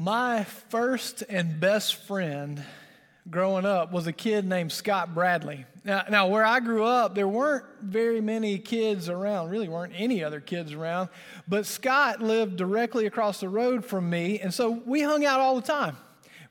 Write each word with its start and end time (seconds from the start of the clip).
My 0.00 0.44
first 0.44 1.24
and 1.28 1.58
best 1.58 1.96
friend 1.96 2.62
growing 3.28 3.66
up 3.66 3.90
was 3.90 4.06
a 4.06 4.12
kid 4.12 4.46
named 4.46 4.70
Scott 4.70 5.12
Bradley. 5.12 5.66
Now, 5.82 6.04
now, 6.08 6.28
where 6.28 6.44
I 6.44 6.60
grew 6.60 6.84
up, 6.84 7.16
there 7.16 7.26
weren't 7.26 7.64
very 7.82 8.20
many 8.20 8.60
kids 8.60 9.08
around, 9.08 9.50
really 9.50 9.68
weren't 9.68 9.92
any 9.96 10.22
other 10.22 10.38
kids 10.38 10.72
around, 10.72 11.08
but 11.48 11.66
Scott 11.66 12.22
lived 12.22 12.54
directly 12.54 13.06
across 13.06 13.40
the 13.40 13.48
road 13.48 13.84
from 13.84 14.08
me, 14.08 14.38
and 14.38 14.54
so 14.54 14.70
we 14.86 15.02
hung 15.02 15.24
out 15.24 15.40
all 15.40 15.56
the 15.56 15.66
time. 15.66 15.96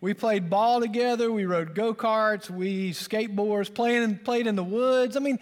We 0.01 0.13
played 0.13 0.49
ball 0.49 0.81
together, 0.81 1.31
we 1.31 1.45
rode 1.45 1.73
go 1.73 1.93
karts, 1.93 2.49
we 2.49 2.91
skateboards, 2.91 3.73
playing, 3.73 4.17
played 4.25 4.47
in 4.47 4.57
the 4.57 4.63
woods. 4.63 5.15
I 5.15 5.21
mean, 5.21 5.39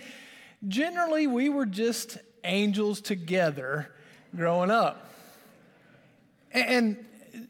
generally, 0.68 1.26
we 1.26 1.50
were 1.50 1.66
just 1.66 2.20
angels 2.44 3.02
together 3.02 3.92
growing 4.36 4.70
up. 4.70 5.10
And 6.52 7.04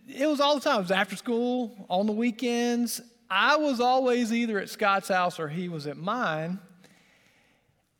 it 0.08 0.28
was 0.28 0.40
all 0.40 0.56
the 0.56 0.62
time. 0.62 0.78
It 0.80 0.84
was 0.84 0.92
after 0.92 1.16
school, 1.16 1.86
on 1.90 2.06
the 2.06 2.14
weekends. 2.14 3.02
I 3.30 3.58
was 3.58 3.80
always 3.80 4.32
either 4.32 4.60
at 4.60 4.70
Scott's 4.70 5.10
house 5.10 5.40
or 5.40 5.48
he 5.48 5.70
was 5.70 5.88
at 5.88 5.98
mine. 5.98 6.60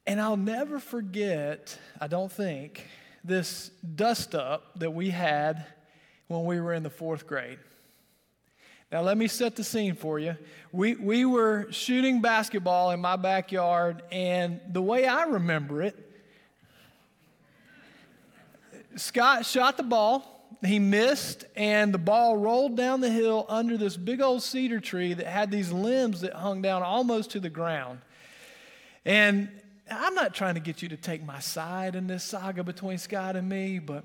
And 0.08 0.22
I'll 0.22 0.38
never 0.38 0.80
forget, 0.80 1.78
I 2.00 2.08
don't 2.08 2.32
think, 2.32 2.86
this 3.24 3.70
dust 3.96 4.36
up 4.36 4.80
that 4.80 4.92
we 4.92 5.10
had 5.10 5.66
when 6.28 6.46
we 6.46 6.60
were 6.60 6.74
in 6.74 6.84
the 6.84 6.90
fourth 6.90 7.26
grade. 7.26 7.58
Now, 8.92 9.02
let 9.02 9.18
me 9.18 9.28
set 9.28 9.56
the 9.56 9.64
scene 9.64 9.96
for 9.96 10.20
you. 10.20 10.38
We, 10.72 10.94
we 10.96 11.26
were 11.26 11.68
shooting 11.72 12.22
basketball 12.22 12.92
in 12.92 13.02
my 13.02 13.16
backyard, 13.16 14.04
and 14.12 14.62
the 14.70 14.82
way 14.82 15.08
I 15.08 15.24
remember 15.24 15.82
it, 15.82 15.96
Scott 18.96 19.46
shot 19.46 19.76
the 19.76 19.84
ball 19.84 20.35
he 20.64 20.80
missed, 20.80 21.46
and 21.56 21.94
the 21.94 21.98
ball 21.98 22.38
rolled 22.38 22.76
down 22.76 23.02
the 23.02 23.10
hill 23.10 23.46
under 23.50 23.78
this 23.78 23.98
big 23.98 24.22
old 24.22 24.42
cedar 24.42 24.80
tree 24.80 25.14
that 25.14 25.28
had 25.28 25.52
these 25.52 25.72
limbs 25.72 26.22
that 26.22 26.34
hung 26.34 26.62
down 26.62 26.82
almost 26.84 27.32
to 27.32 27.40
the 27.40 27.50
ground. 27.50 28.00
And 29.06 29.50
I'm 29.90 30.16
not 30.16 30.34
trying 30.34 30.56
to 30.56 30.60
get 30.60 30.82
you 30.82 30.90
to 30.90 30.98
take 30.98 31.24
my 31.24 31.40
side 31.40 31.96
in 31.96 32.08
this 32.08 32.24
saga 32.24 32.64
between 32.64 32.98
Scott 32.98 33.36
and 33.36 33.48
me, 33.48 33.80
but, 33.80 34.04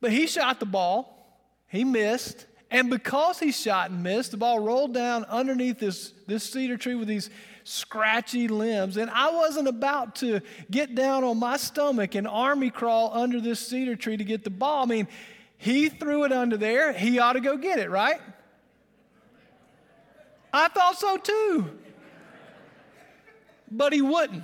but 0.00 0.12
he 0.12 0.26
shot 0.26 0.60
the 0.60 0.66
ball, 0.66 1.38
he 1.68 1.84
missed, 1.84 2.46
and 2.70 2.88
because 2.88 3.38
he 3.38 3.52
shot 3.52 3.90
and 3.90 4.02
missed, 4.02 4.30
the 4.30 4.38
ball 4.38 4.58
rolled 4.58 4.94
down 4.94 5.26
underneath 5.26 5.78
this, 5.78 6.14
this 6.26 6.42
cedar 6.42 6.78
tree 6.78 6.94
with 6.94 7.06
these 7.06 7.28
scratchy 7.64 8.48
limbs. 8.48 8.96
And 8.96 9.10
I 9.10 9.30
wasn't 9.30 9.68
about 9.68 10.16
to 10.16 10.40
get 10.70 10.94
down 10.94 11.22
on 11.22 11.38
my 11.38 11.58
stomach 11.58 12.14
and 12.14 12.26
army 12.26 12.70
crawl 12.70 13.10
under 13.12 13.42
this 13.42 13.60
cedar 13.60 13.94
tree 13.94 14.16
to 14.16 14.24
get 14.24 14.42
the 14.42 14.50
ball. 14.50 14.84
I 14.84 14.86
mean, 14.86 15.06
he 15.62 15.88
threw 15.88 16.24
it 16.24 16.32
under 16.32 16.56
there. 16.56 16.92
He 16.92 17.20
ought 17.20 17.34
to 17.34 17.40
go 17.40 17.56
get 17.56 17.78
it, 17.78 17.88
right? 17.88 18.20
I 20.52 20.66
thought 20.66 20.98
so 20.98 21.16
too. 21.16 21.78
But 23.70 23.92
he 23.92 24.02
wouldn't. 24.02 24.42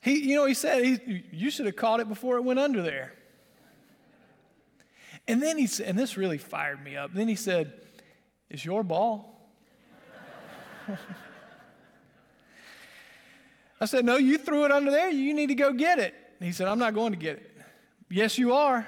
He, 0.00 0.28
you 0.28 0.34
know, 0.34 0.44
he 0.44 0.54
said, 0.54 0.84
he, 0.84 1.22
You 1.30 1.52
should 1.52 1.66
have 1.66 1.76
caught 1.76 2.00
it 2.00 2.08
before 2.08 2.36
it 2.36 2.42
went 2.42 2.58
under 2.58 2.82
there. 2.82 3.14
And 5.28 5.40
then 5.40 5.56
he 5.56 5.68
said, 5.68 5.86
and 5.86 5.96
this 5.96 6.16
really 6.16 6.38
fired 6.38 6.82
me 6.82 6.96
up. 6.96 7.14
Then 7.14 7.28
he 7.28 7.36
said, 7.36 7.74
It's 8.50 8.64
your 8.64 8.82
ball. 8.82 9.40
I 13.80 13.84
said, 13.84 14.04
No, 14.04 14.16
you 14.16 14.36
threw 14.36 14.64
it 14.64 14.72
under 14.72 14.90
there. 14.90 15.10
You 15.10 15.32
need 15.32 15.46
to 15.46 15.54
go 15.54 15.72
get 15.72 16.00
it. 16.00 16.12
He 16.40 16.50
said, 16.50 16.66
I'm 16.66 16.80
not 16.80 16.92
going 16.92 17.12
to 17.12 17.18
get 17.18 17.36
it. 17.36 17.56
Yes, 18.10 18.36
you 18.36 18.52
are. 18.52 18.84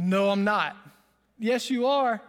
No, 0.00 0.30
I'm 0.30 0.44
not. 0.44 0.76
Yes, 1.40 1.70
you 1.70 1.86
are. 1.86 2.22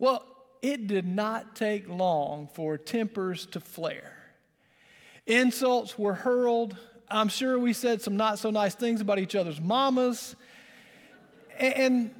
Well, 0.00 0.26
it 0.62 0.88
did 0.88 1.06
not 1.06 1.54
take 1.54 1.88
long 1.88 2.48
for 2.54 2.76
tempers 2.76 3.46
to 3.46 3.60
flare. 3.60 4.12
Insults 5.24 5.96
were 5.96 6.14
hurled. 6.14 6.76
I'm 7.08 7.28
sure 7.28 7.56
we 7.56 7.72
said 7.72 8.02
some 8.02 8.16
not 8.16 8.40
so 8.40 8.50
nice 8.50 8.74
things 8.74 9.00
about 9.00 9.20
each 9.20 9.36
other's 9.36 9.60
mamas. 9.60 10.34
And, 11.56 12.12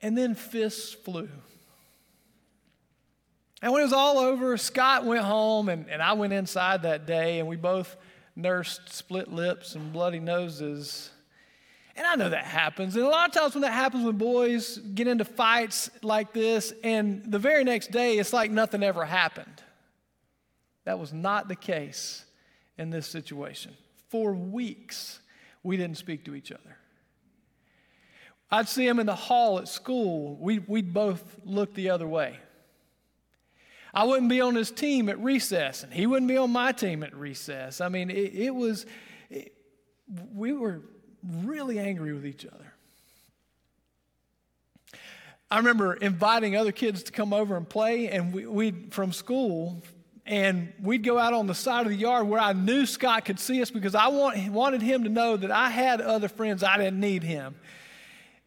and 0.00 0.16
then 0.16 0.36
fists 0.36 0.94
flew. 0.94 1.28
And 3.60 3.72
when 3.72 3.80
it 3.80 3.84
was 3.84 3.92
all 3.92 4.18
over, 4.18 4.56
Scott 4.58 5.04
went 5.04 5.24
home, 5.24 5.68
and, 5.68 5.90
and 5.90 6.00
I 6.00 6.12
went 6.12 6.32
inside 6.32 6.82
that 6.82 7.04
day, 7.04 7.40
and 7.40 7.48
we 7.48 7.56
both 7.56 7.96
nursed 8.36 8.92
split 8.92 9.32
lips 9.32 9.74
and 9.74 9.92
bloody 9.92 10.20
noses. 10.20 11.10
And 11.96 12.06
I 12.06 12.14
know 12.14 12.28
that 12.28 12.44
happens. 12.44 12.94
And 12.94 13.04
a 13.04 13.08
lot 13.08 13.28
of 13.28 13.34
times 13.34 13.54
when 13.54 13.62
that 13.62 13.72
happens 13.72 14.04
when 14.04 14.18
boys 14.18 14.76
get 14.76 15.08
into 15.08 15.24
fights 15.24 15.90
like 16.02 16.34
this, 16.34 16.72
and 16.84 17.24
the 17.24 17.38
very 17.38 17.64
next 17.64 17.90
day 17.90 18.18
it's 18.18 18.34
like 18.34 18.50
nothing 18.50 18.82
ever 18.82 19.04
happened. 19.04 19.62
That 20.84 20.98
was 20.98 21.12
not 21.12 21.48
the 21.48 21.56
case 21.56 22.24
in 22.76 22.90
this 22.90 23.06
situation. 23.06 23.74
For 24.10 24.34
weeks, 24.34 25.20
we 25.62 25.76
didn't 25.78 25.96
speak 25.96 26.26
to 26.26 26.34
each 26.34 26.52
other. 26.52 26.76
I'd 28.50 28.68
see 28.68 28.86
him 28.86 29.00
in 29.00 29.06
the 29.06 29.14
hall 29.14 29.58
at 29.58 29.66
school. 29.66 30.36
We, 30.36 30.60
we'd 30.60 30.92
both 30.94 31.22
look 31.44 31.74
the 31.74 31.90
other 31.90 32.06
way. 32.06 32.38
I 33.92 34.04
wouldn't 34.04 34.28
be 34.28 34.42
on 34.42 34.54
his 34.54 34.70
team 34.70 35.08
at 35.08 35.18
recess, 35.18 35.82
and 35.82 35.92
he 35.92 36.06
wouldn't 36.06 36.28
be 36.28 36.36
on 36.36 36.50
my 36.50 36.72
team 36.72 37.02
at 37.02 37.16
recess. 37.16 37.80
I 37.80 37.88
mean, 37.88 38.10
it, 38.10 38.34
it 38.34 38.54
was, 38.54 38.84
it, 39.30 39.54
we 40.32 40.52
were 40.52 40.82
really 41.22 41.78
angry 41.78 42.12
with 42.12 42.26
each 42.26 42.46
other. 42.46 42.72
I 45.50 45.58
remember 45.58 45.94
inviting 45.94 46.56
other 46.56 46.72
kids 46.72 47.04
to 47.04 47.12
come 47.12 47.32
over 47.32 47.56
and 47.56 47.68
play, 47.68 48.08
and 48.08 48.32
we, 48.32 48.46
would 48.46 48.92
from 48.92 49.12
school, 49.12 49.80
and 50.24 50.72
we'd 50.82 51.04
go 51.04 51.18
out 51.18 51.34
on 51.34 51.46
the 51.46 51.54
side 51.54 51.86
of 51.86 51.92
the 51.92 51.98
yard 51.98 52.26
where 52.26 52.40
I 52.40 52.52
knew 52.52 52.84
Scott 52.84 53.24
could 53.24 53.38
see 53.38 53.62
us 53.62 53.70
because 53.70 53.94
I 53.94 54.08
want, 54.08 54.48
wanted 54.48 54.82
him 54.82 55.04
to 55.04 55.08
know 55.08 55.36
that 55.36 55.52
I 55.52 55.70
had 55.70 56.00
other 56.00 56.28
friends. 56.28 56.64
I 56.64 56.76
didn't 56.78 56.98
need 56.98 57.22
him. 57.22 57.54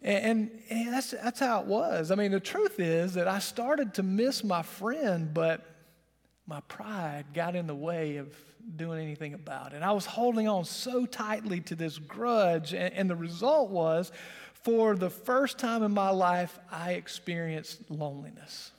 And, 0.02 0.26
and, 0.26 0.62
and 0.70 0.94
that's, 0.94 1.12
that's 1.12 1.40
how 1.40 1.62
it 1.62 1.68
was. 1.68 2.12
I 2.12 2.16
mean, 2.16 2.32
the 2.32 2.40
truth 2.42 2.80
is 2.82 3.14
that 3.14 3.30
I 3.30 3.40
started 3.40 3.94
to 3.94 4.04
miss 4.04 4.44
my 4.44 4.62
friend, 4.62 5.34
but 5.34 5.66
my 6.46 6.60
pride 6.62 7.28
got 7.34 7.56
in 7.56 7.68
the 7.68 7.76
way 7.76 8.18
of 8.18 8.34
doing 8.76 9.02
anything 9.02 9.34
about 9.34 9.74
it. 9.74 9.78
And 9.78 9.86
I 9.86 9.92
was 9.92 10.06
holding 10.06 10.48
on 10.48 10.66
so 10.66 11.06
tightly 11.06 11.62
to 11.62 11.76
this 11.76 11.98
grudge, 11.98 12.74
and, 12.74 12.94
and 12.94 13.10
the 13.10 13.16
result 13.16 13.70
was 13.70 14.12
for 14.64 14.96
the 14.96 15.10
first 15.10 15.58
time 15.58 15.84
in 15.84 15.94
my 15.94 16.10
life, 16.10 16.60
I 16.72 16.94
experienced 16.94 17.90
loneliness. 17.90 18.72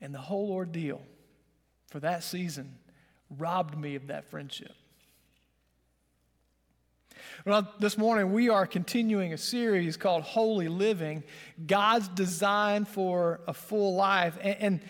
And 0.00 0.14
the 0.14 0.18
whole 0.18 0.50
ordeal 0.50 1.00
for 1.90 2.00
that 2.00 2.24
season 2.24 2.74
robbed 3.38 3.78
me 3.78 3.94
of 3.94 4.08
that 4.08 4.28
friendship. 4.30 4.74
Well, 7.46 7.72
this 7.78 7.96
morning 7.96 8.32
we 8.32 8.48
are 8.48 8.66
continuing 8.66 9.32
a 9.32 9.38
series 9.38 9.96
called 9.96 10.22
Wholly 10.22 10.68
Living 10.68 11.22
God's 11.66 12.08
Design 12.08 12.84
for 12.84 13.40
a 13.46 13.54
Full 13.54 13.94
Life. 13.94 14.36
And, 14.42 14.56
and 14.60 14.80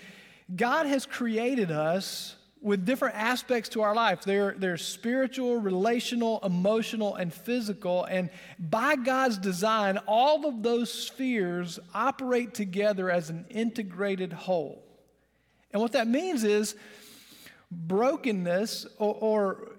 God 0.55 0.87
has 0.87 1.07
created 1.07 1.71
us 1.71 2.37
with 2.61 2.87
different 2.87 3.15
aspects 3.15 3.69
to 3.69 3.83
our 3.83 3.95
life. 3.95 4.23
They're, 4.23 4.55
they're 4.57 4.79
spiritual, 4.79 5.59
relational, 5.59 6.41
emotional, 6.43 7.15
and 7.15 7.33
physical. 7.33 8.05
And 8.05 8.31
by 8.59 8.97
God's 8.97 9.37
design, 9.37 9.99
all 10.07 10.47
of 10.47 10.63
those 10.63 10.91
spheres 10.91 11.79
operate 11.95 12.55
together 12.55 13.11
as 13.11 13.29
an 13.29 13.45
integrated 13.51 14.33
whole. 14.33 14.83
And 15.73 15.83
what 15.83 15.93
that 15.93 16.09
means 16.09 16.43
is 16.43 16.75
brokenness 17.71 18.87
or, 18.99 19.15
or 19.15 19.73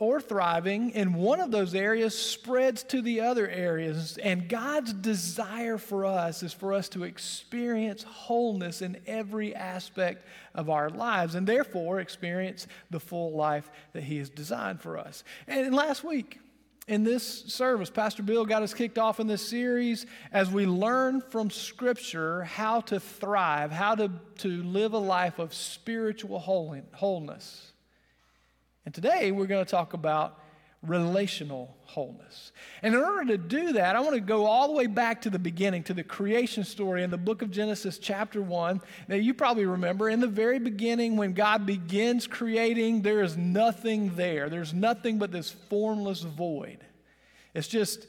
or 0.00 0.18
thriving 0.18 0.90
in 0.92 1.12
one 1.12 1.40
of 1.40 1.50
those 1.50 1.74
areas 1.74 2.18
spreads 2.18 2.82
to 2.82 3.02
the 3.02 3.20
other 3.20 3.46
areas. 3.46 4.16
And 4.16 4.48
God's 4.48 4.94
desire 4.94 5.76
for 5.76 6.06
us 6.06 6.42
is 6.42 6.54
for 6.54 6.72
us 6.72 6.88
to 6.90 7.04
experience 7.04 8.02
wholeness 8.02 8.80
in 8.80 8.96
every 9.06 9.54
aspect 9.54 10.26
of 10.54 10.70
our 10.70 10.88
lives 10.88 11.34
and 11.34 11.46
therefore 11.46 12.00
experience 12.00 12.66
the 12.88 12.98
full 12.98 13.36
life 13.36 13.70
that 13.92 14.02
He 14.02 14.16
has 14.16 14.30
designed 14.30 14.80
for 14.80 14.96
us. 14.96 15.22
And 15.46 15.74
last 15.74 16.02
week, 16.02 16.40
in 16.88 17.04
this 17.04 17.22
service, 17.22 17.90
Pastor 17.90 18.22
Bill 18.22 18.46
got 18.46 18.62
us 18.62 18.72
kicked 18.72 18.98
off 18.98 19.20
in 19.20 19.26
this 19.26 19.46
series 19.46 20.06
as 20.32 20.50
we 20.50 20.64
learn 20.64 21.20
from 21.20 21.50
Scripture 21.50 22.44
how 22.44 22.80
to 22.80 22.98
thrive, 22.98 23.70
how 23.70 23.94
to, 23.96 24.10
to 24.38 24.62
live 24.62 24.94
a 24.94 24.98
life 24.98 25.38
of 25.38 25.52
spiritual 25.52 26.38
wholeness. 26.38 27.69
And 28.84 28.94
today 28.94 29.32
we're 29.32 29.46
going 29.46 29.64
to 29.64 29.70
talk 29.70 29.92
about 29.92 30.40
relational 30.82 31.76
wholeness. 31.84 32.52
And 32.82 32.94
in 32.94 33.00
order 33.00 33.26
to 33.26 33.38
do 33.38 33.74
that, 33.74 33.96
I 33.96 34.00
want 34.00 34.14
to 34.14 34.20
go 34.20 34.46
all 34.46 34.68
the 34.68 34.72
way 34.72 34.86
back 34.86 35.22
to 35.22 35.30
the 35.30 35.38
beginning, 35.38 35.82
to 35.84 35.94
the 35.94 36.02
creation 36.02 36.64
story 36.64 37.02
in 37.02 37.10
the 37.10 37.18
book 37.18 37.42
of 37.42 37.50
Genesis, 37.50 37.98
chapter 37.98 38.40
1. 38.40 38.80
Now, 39.08 39.16
you 39.16 39.34
probably 39.34 39.66
remember 39.66 40.08
in 40.08 40.20
the 40.20 40.26
very 40.26 40.58
beginning, 40.58 41.16
when 41.16 41.34
God 41.34 41.66
begins 41.66 42.26
creating, 42.26 43.02
there 43.02 43.22
is 43.22 43.36
nothing 43.36 44.16
there. 44.16 44.48
There's 44.48 44.72
nothing 44.72 45.18
but 45.18 45.32
this 45.32 45.50
formless 45.50 46.22
void. 46.22 46.78
It's 47.52 47.68
just 47.68 48.06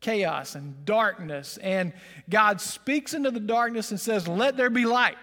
chaos 0.00 0.54
and 0.54 0.84
darkness. 0.86 1.58
And 1.58 1.92
God 2.30 2.60
speaks 2.60 3.12
into 3.12 3.30
the 3.30 3.40
darkness 3.40 3.90
and 3.90 4.00
says, 4.00 4.26
Let 4.26 4.56
there 4.56 4.70
be 4.70 4.86
light. 4.86 5.18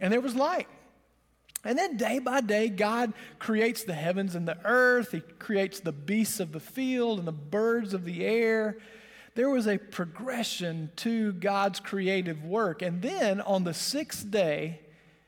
And 0.00 0.12
there 0.12 0.20
was 0.20 0.34
light. 0.34 0.68
And 1.64 1.76
then 1.76 1.96
day 1.96 2.18
by 2.18 2.40
day, 2.40 2.68
God 2.68 3.12
creates 3.38 3.84
the 3.84 3.94
heavens 3.94 4.34
and 4.34 4.46
the 4.46 4.58
earth. 4.64 5.12
He 5.12 5.20
creates 5.20 5.80
the 5.80 5.92
beasts 5.92 6.40
of 6.40 6.52
the 6.52 6.60
field 6.60 7.18
and 7.18 7.26
the 7.26 7.32
birds 7.32 7.94
of 7.94 8.04
the 8.04 8.24
air. 8.24 8.78
There 9.34 9.50
was 9.50 9.66
a 9.66 9.78
progression 9.78 10.90
to 10.96 11.32
God's 11.32 11.80
creative 11.80 12.44
work. 12.44 12.82
And 12.82 13.02
then 13.02 13.40
on 13.40 13.64
the 13.64 13.74
sixth 13.74 14.30
day, 14.30 14.80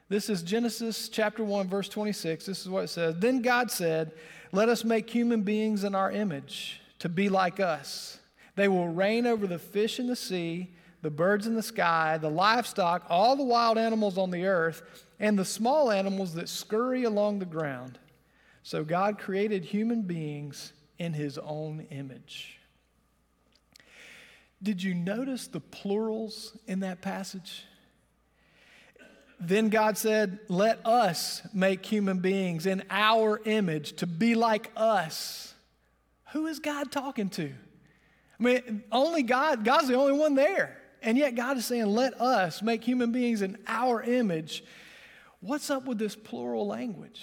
this 0.09 0.29
is 0.29 0.43
Genesis 0.43 1.09
chapter 1.09 1.44
1, 1.44 1.69
verse 1.69 1.88
26. 1.88 2.47
This 2.47 2.61
is 2.61 2.69
what 2.69 2.85
it 2.85 2.88
says. 2.88 3.17
Then 3.19 3.43
God 3.43 3.71
said, 3.71 4.12
Let 4.53 4.69
us 4.69 4.85
make 4.85 5.11
human 5.11 5.43
beings 5.43 5.85
in 5.85 5.94
our 5.94 6.11
image 6.11 6.81
to 7.00 7.09
be 7.09 7.29
like 7.29 7.61
us. 7.61 8.19
They 8.56 8.69
will 8.69 8.88
reign 8.88 9.26
over 9.26 9.47
the 9.47 9.59
fish 9.59 9.99
in 9.99 10.06
the 10.06 10.17
sea, 10.17 10.75
the 11.03 11.11
birds 11.11 11.47
in 11.47 11.55
the 11.55 11.62
sky, 11.62 12.19
the 12.19 12.31
livestock, 12.31 13.06
all 13.09 13.37
the 13.37 13.44
wild 13.44 13.79
animals 13.79 14.19
on 14.19 14.31
the 14.31 14.47
earth 14.47 14.83
and 15.21 15.39
the 15.39 15.45
small 15.45 15.93
animals 15.93 16.35
that 16.35 16.49
scurry 16.49 17.05
along 17.05 17.39
the 17.39 17.45
ground. 17.45 17.99
So 18.63 18.83
God 18.83 19.19
created 19.19 19.65
human 19.65 20.03
beings 20.03 20.73
in 20.99 21.13
his 21.13 21.39
own 21.39 21.87
image. 21.91 22.59
Did 24.63 24.83
you 24.83 24.95
notice 24.95 25.47
the 25.47 25.61
plurals 25.61 26.57
in 26.67 26.81
that 26.81 27.03
passage? 27.03 27.65
Then 29.39 29.69
God 29.69 29.97
said, 29.97 30.39
Let 30.49 30.85
us 30.87 31.43
make 31.55 31.85
human 31.85 32.19
beings 32.19 32.67
in 32.67 32.83
our 32.91 33.41
image 33.45 33.95
to 33.97 34.07
be 34.07 34.35
like 34.35 34.71
us. 34.77 35.55
Who 36.33 36.47
is 36.47 36.59
God 36.59 36.93
talking 36.93 37.31
to? 37.31 37.53
I 38.39 38.43
mean, 38.43 38.85
only 38.93 39.23
God, 39.23 39.65
God's 39.65 39.89
the 39.89 39.95
only 39.95 40.13
one 40.13 40.35
there. 40.35 40.79
And 41.03 41.17
yet 41.17 41.35
God 41.35 41.57
is 41.57 41.65
saying, 41.65 41.87
Let 41.87 42.21
us 42.21 42.61
make 42.61 42.85
human 42.85 43.13
beings 43.13 43.41
in 43.41 43.57
our 43.67 44.03
image 44.03 44.63
What's 45.41 45.71
up 45.71 45.87
with 45.87 45.99
this 45.99 46.15
plural 46.15 46.67
language? 46.67 47.23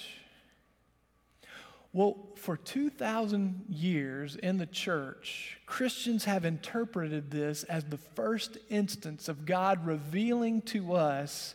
Well, 1.92 2.16
for 2.36 2.56
2,000 2.56 3.64
years 3.68 4.36
in 4.36 4.58
the 4.58 4.66
church, 4.66 5.58
Christians 5.66 6.24
have 6.24 6.44
interpreted 6.44 7.30
this 7.30 7.64
as 7.64 7.84
the 7.84 7.96
first 7.96 8.58
instance 8.68 9.28
of 9.28 9.46
God 9.46 9.86
revealing 9.86 10.62
to 10.62 10.94
us 10.94 11.54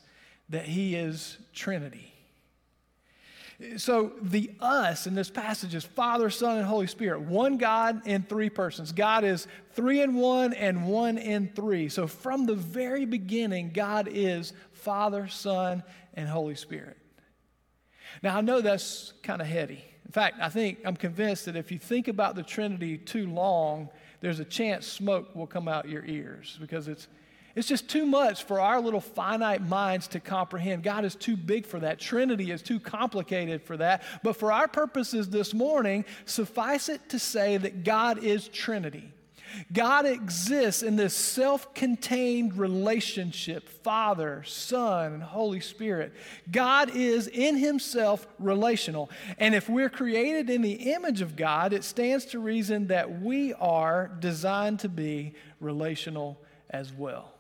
that 0.50 0.66
He 0.66 0.96
is 0.96 1.38
Trinity. 1.54 2.14
So, 3.78 4.14
the 4.22 4.52
us 4.60 5.06
in 5.08 5.16
this 5.16 5.30
passage 5.30 5.76
is 5.76 5.86
Father, 5.86 6.30
Son, 6.30 6.58
and 6.58 6.66
Holy 6.66 6.88
Spirit. 6.88 7.22
One 7.22 7.58
God 7.58 8.06
in 8.06 8.24
three 8.24 8.50
persons. 8.50 8.92
God 8.92 9.24
is 9.24 9.48
three 9.74 10.02
in 10.02 10.16
one 10.16 10.54
and 10.54 10.88
one 10.88 11.18
in 11.18 11.50
three. 11.56 11.88
So, 11.88 12.08
from 12.08 12.46
the 12.46 12.56
very 12.56 13.06
beginning, 13.06 13.72
God 13.72 14.10
is 14.12 14.54
Father, 14.84 15.28
Son, 15.28 15.82
and 16.14 16.28
Holy 16.28 16.56
Spirit. 16.56 16.98
Now, 18.22 18.38
I 18.38 18.42
know 18.42 18.62
that's 18.62 19.14
kind 19.24 19.42
of 19.42 19.48
heady. 19.48 19.84
In 20.06 20.12
fact, 20.12 20.38
I 20.42 20.50
think 20.50 20.80
I'm 20.86 20.96
convinced 20.96 21.46
that 21.46 21.56
if 21.56 21.72
you 21.72 21.80
think 21.80 22.08
about 22.08 22.36
the 22.36 22.44
Trinity 22.44 22.98
too 22.98 23.28
long, 23.28 23.90
there's 24.20 24.40
a 24.40 24.46
chance 24.46 24.86
smoke 24.86 25.36
will 25.36 25.48
come 25.48 25.68
out 25.68 25.88
your 25.88 26.06
ears 26.06 26.58
because 26.60 26.88
it's, 26.88 27.08
it's 27.56 27.68
just 27.68 27.90
too 27.90 28.06
much 28.06 28.44
for 28.44 28.60
our 28.60 28.82
little 28.82 29.00
finite 29.00 29.62
minds 29.62 30.08
to 30.10 30.20
comprehend. 30.20 30.84
God 30.84 31.06
is 31.06 31.16
too 31.16 31.38
big 31.38 31.66
for 31.66 31.80
that. 31.80 32.00
Trinity 32.00 32.52
is 32.52 32.62
too 32.62 32.80
complicated 32.80 33.64
for 33.64 33.78
that. 33.78 34.04
But 34.22 34.36
for 34.36 34.52
our 34.52 34.68
purposes 34.68 35.30
this 35.30 35.54
morning, 35.54 36.04
suffice 36.26 36.90
it 36.90 37.10
to 37.10 37.20
say 37.20 37.58
that 37.58 37.86
God 37.86 38.24
is 38.24 38.50
Trinity. 38.50 39.13
God 39.72 40.06
exists 40.06 40.84
in 40.84 40.96
this 40.96 41.14
self 41.14 41.74
contained 41.74 42.58
relationship 42.58 43.70
Father, 43.70 44.44
Son, 44.46 45.14
and 45.14 45.24
Holy 45.24 45.60
Spirit. 45.60 46.14
God 46.52 46.96
is 46.96 47.28
in 47.28 47.58
Himself 47.58 48.28
relational. 48.40 49.10
And 49.38 49.54
if 49.56 49.70
we're 49.70 49.90
created 49.90 50.50
in 50.50 50.62
the 50.62 50.94
image 50.94 51.22
of 51.22 51.36
God, 51.36 51.74
it 51.74 51.84
stands 51.84 52.26
to 52.28 52.40
reason 52.40 52.88
that 52.88 53.22
we 53.22 53.54
are 53.54 54.12
designed 54.20 54.80
to 54.82 54.90
be 54.90 55.34
relational 55.60 56.40
as 56.70 56.94
well. 56.94 57.34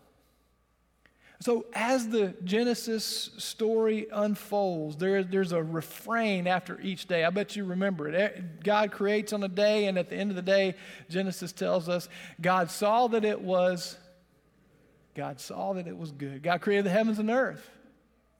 So, 1.44 1.66
as 1.74 2.08
the 2.08 2.34
Genesis 2.46 3.32
story 3.38 4.08
unfolds, 4.14 4.96
there, 4.96 5.26
there's 5.26 5.52
a 5.52 5.62
refrain 5.62 6.48
after 6.48 6.80
each 6.80 7.06
day. 7.06 7.26
I 7.26 7.32
bet 7.32 7.58
you 7.58 7.66
remember 7.66 8.08
it. 8.08 8.16
Eh, 8.16 8.42
God 8.64 8.94
creates 8.94 9.34
on 9.34 9.44
a 9.44 9.50
day, 9.50 9.88
and 9.88 9.98
at 9.98 10.10
the 10.10 10.16
end 10.16 10.30
of 10.30 10.38
the 10.38 10.42
day, 10.42 10.76
Genesis 11.10 11.52
tells 11.52 11.90
us 11.90 12.08
God 12.40 12.72
saw 12.72 13.08
that 13.08 13.26
it 13.26 13.42
was, 13.42 13.98
God 15.16 15.42
saw 15.42 15.74
that 15.74 15.86
it 15.86 15.98
was 15.98 16.14
good. 16.14 16.44
God 16.44 16.62
created 16.62 16.86
the 16.86 16.92
heavens 16.92 17.20
and 17.20 17.30
earth. 17.30 17.70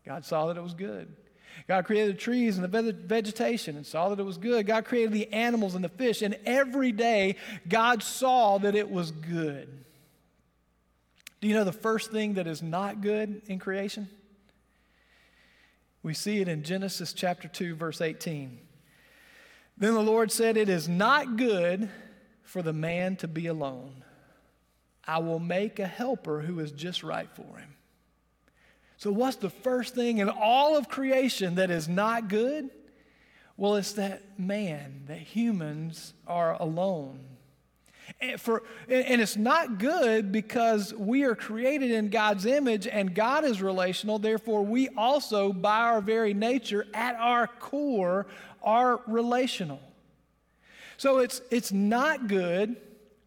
God 0.06 0.24
saw 0.24 0.48
that 0.48 0.56
it 0.56 0.64
was 0.64 0.74
good. 0.74 1.14
God 1.68 1.84
created 1.84 2.16
the 2.16 2.22
trees 2.22 2.58
and 2.58 2.64
the 2.64 2.94
vegetation 2.94 3.76
and 3.76 3.86
saw 3.86 4.08
that 4.08 4.20
it 4.22 4.26
was 4.26 4.38
good. 4.38 4.66
God 4.66 4.86
created 4.86 5.12
the 5.12 5.28
animals 5.34 5.76
and 5.76 5.84
the 5.84 5.90
fish, 5.90 6.22
and 6.22 6.38
every 6.46 6.94
day 6.94 7.36
God 7.68 8.02
saw 8.02 8.60
that 8.60 8.76
it 8.76 8.90
was 8.90 9.12
good. 9.12 9.83
Do 11.44 11.50
you 11.50 11.56
know 11.56 11.66
the 11.66 11.74
first 11.74 12.10
thing 12.10 12.36
that 12.36 12.48
is 12.48 12.64
not 12.64 13.02
good 13.02 13.42
in 13.48 13.60
creation? 13.60 14.08
We 16.02 16.14
see 16.14 16.40
it 16.40 16.48
in 16.48 16.64
Genesis 16.64 17.12
chapter 17.12 17.50
2, 17.50 17.76
verse 17.76 18.00
18. 18.00 18.60
Then 19.78 19.94
the 19.94 20.00
Lord 20.00 20.32
said, 20.32 20.56
It 20.56 20.70
is 20.70 20.88
not 20.88 21.36
good 21.36 21.90
for 22.44 22.62
the 22.62 22.72
man 22.72 23.18
to 23.18 23.28
be 23.28 23.48
alone. 23.48 24.06
I 25.06 25.18
will 25.20 25.40
make 25.40 25.80
a 25.80 25.86
helper 25.86 26.40
who 26.40 26.62
is 26.62 26.72
just 26.72 27.04
right 27.04 27.30
for 27.36 27.58
him. 27.58 27.76
So, 28.96 29.12
what's 29.12 29.36
the 29.36 29.50
first 29.50 29.96
thing 29.96 30.20
in 30.20 30.30
all 30.30 30.78
of 30.78 30.88
creation 30.88 31.56
that 31.56 31.70
is 31.70 31.90
not 31.90 32.30
good? 32.30 32.70
Well, 33.58 33.76
it's 33.76 33.92
that 33.92 34.40
man, 34.40 35.04
that 35.08 35.20
humans 35.20 36.14
are 36.26 36.54
alone. 36.54 37.33
Eh, 38.24 38.32
and, 38.32 38.42
for, 38.42 38.64
and 38.90 39.22
it's 39.22 39.38
not 39.38 39.78
good 39.78 40.32
because 40.32 40.94
we 40.94 41.24
are 41.24 41.36
created 41.36 41.92
in 41.92 42.10
God's 42.10 42.46
image 42.46 42.88
and 42.88 43.14
God 43.14 43.44
is 43.46 43.62
relational. 43.62 44.20
Therefore, 44.20 44.64
we 44.64 44.90
also, 44.90 45.54
by 45.54 45.80
our 45.80 46.02
very 46.02 46.34
nature, 46.34 46.88
at 46.94 47.16
our 47.16 47.48
core, 47.48 48.28
are 48.62 49.02
relational. 49.08 49.80
So 50.98 51.20
it's, 51.20 51.42
it's 51.52 51.72
not 51.72 52.28
good 52.28 52.78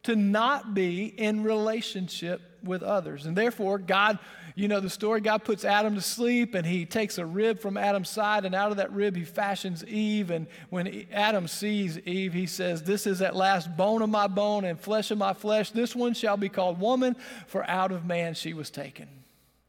to 0.04 0.16
not 0.16 0.72
be 0.72 1.06
in 1.06 1.42
relationship 1.42 2.40
with 2.62 2.82
others. 2.82 3.26
And 3.26 3.36
therefore, 3.36 3.78
God 3.78 4.18
you 4.56 4.68
know 4.68 4.80
the 4.80 4.88
story. 4.88 5.20
God 5.20 5.44
puts 5.44 5.66
Adam 5.66 5.94
to 5.96 6.00
sleep 6.00 6.54
and 6.54 6.66
he 6.66 6.86
takes 6.86 7.18
a 7.18 7.26
rib 7.26 7.60
from 7.60 7.76
Adam's 7.76 8.08
side, 8.08 8.46
and 8.46 8.54
out 8.54 8.70
of 8.70 8.78
that 8.78 8.90
rib 8.90 9.14
he 9.14 9.22
fashions 9.22 9.84
Eve. 9.84 10.30
And 10.30 10.46
when 10.70 11.06
Adam 11.12 11.46
sees 11.46 11.98
Eve, 12.00 12.32
he 12.32 12.46
says, 12.46 12.82
This 12.82 13.06
is 13.06 13.20
at 13.20 13.36
last 13.36 13.76
bone 13.76 14.00
of 14.00 14.08
my 14.08 14.26
bone 14.26 14.64
and 14.64 14.80
flesh 14.80 15.10
of 15.10 15.18
my 15.18 15.34
flesh. 15.34 15.70
This 15.70 15.94
one 15.94 16.14
shall 16.14 16.38
be 16.38 16.48
called 16.48 16.80
woman, 16.80 17.16
for 17.46 17.68
out 17.68 17.92
of 17.92 18.06
man 18.06 18.32
she 18.32 18.54
was 18.54 18.70
taken. 18.70 19.08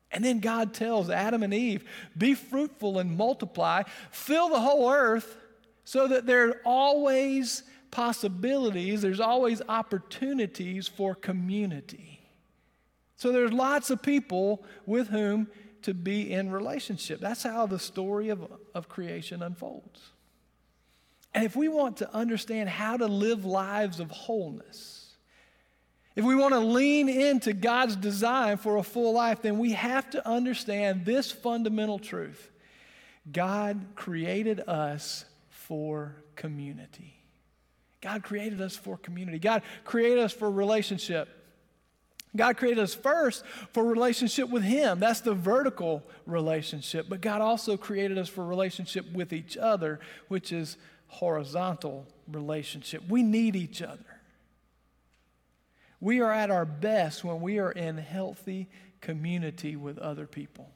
And 0.10 0.24
then 0.24 0.40
God 0.40 0.74
tells 0.74 1.10
Adam 1.10 1.44
and 1.44 1.54
Eve, 1.54 1.84
Be 2.18 2.34
fruitful 2.34 2.98
and 2.98 3.18
multiply, 3.18 3.84
fill 4.10 4.48
the 4.48 4.62
whole 4.62 4.90
earth, 4.90 5.38
so 5.84 6.08
that 6.08 6.26
there 6.26 6.48
are 6.48 6.62
always 6.64 7.64
possibilities, 7.92 9.02
there's 9.02 9.20
always 9.20 9.62
opportunities 9.68 10.88
for 10.88 11.14
community. 11.14 12.17
So 13.18 13.32
there's 13.32 13.52
lots 13.52 13.90
of 13.90 14.02
people 14.02 14.64
with 14.86 15.10
whom 15.10 15.48
to 15.82 15.94
be 15.94 16.32
in 16.32 16.52
relationship. 16.52 17.20
That's 17.20 17.44
how 17.44 17.66
the 17.66 17.80
story 17.80 18.30
of, 18.30 18.48
of 18.74 18.88
creation 18.88 19.44
unfolds. 19.44 20.02
And 21.34 21.44
if 21.44 21.56
we 21.56 21.68
want 21.68 21.98
to 21.98 22.14
understand 22.14 22.70
how 22.70 22.98
to 22.98 23.06
live 23.06 23.46
lives 23.46 24.00
of 24.00 24.10
wholeness, 24.12 25.16
if 26.16 26.26
we 26.26 26.34
want 26.34 26.54
to 26.56 26.60
lean 26.60 27.10
into 27.10 27.54
God's 27.54 27.96
design 27.96 28.58
for 28.58 28.78
a 28.78 28.84
full 28.84 29.14
life, 29.14 29.44
then 29.44 29.60
we 29.60 29.74
have 29.74 30.10
to 30.12 30.28
understand 30.28 31.06
this 31.06 31.32
fundamental 31.32 32.00
truth 32.00 32.52
God 33.32 33.86
created 33.96 34.62
us 34.62 35.26
for 35.50 36.16
community. 36.36 37.14
God 38.02 38.24
created 38.24 38.62
us 38.62 38.76
for 38.76 38.98
community. 38.98 39.38
God 39.38 39.64
created 39.84 40.20
us 40.20 40.32
for 40.32 40.50
relationship. 40.50 41.37
God 42.36 42.58
created 42.58 42.84
us 42.84 42.94
first 42.94 43.44
for 43.72 43.86
relationship 43.86 44.50
with 44.50 44.64
Him. 44.64 45.00
That's 45.00 45.22
the 45.22 45.34
vertical 45.34 46.04
relationship. 46.26 47.08
But 47.10 47.22
God 47.22 47.42
also 47.42 47.78
created 47.78 48.18
us 48.18 48.30
for 48.30 48.46
relationship 48.46 49.12
with 49.12 49.34
each 49.34 49.58
other, 49.58 50.00
which 50.28 50.52
is 50.52 50.78
horizontal 51.08 52.06
relationship. 52.28 53.04
We 53.08 53.24
need 53.24 53.56
each 53.56 53.82
other. 53.82 54.04
We 56.00 56.22
are 56.22 56.32
at 56.32 56.52
our 56.52 56.66
best 56.66 57.24
when 57.24 57.42
we 57.42 57.60
are 57.60 57.72
in 57.72 57.98
healthy 57.98 58.70
community 59.02 59.76
with 59.76 59.98
other 59.98 60.28
people. 60.28 60.70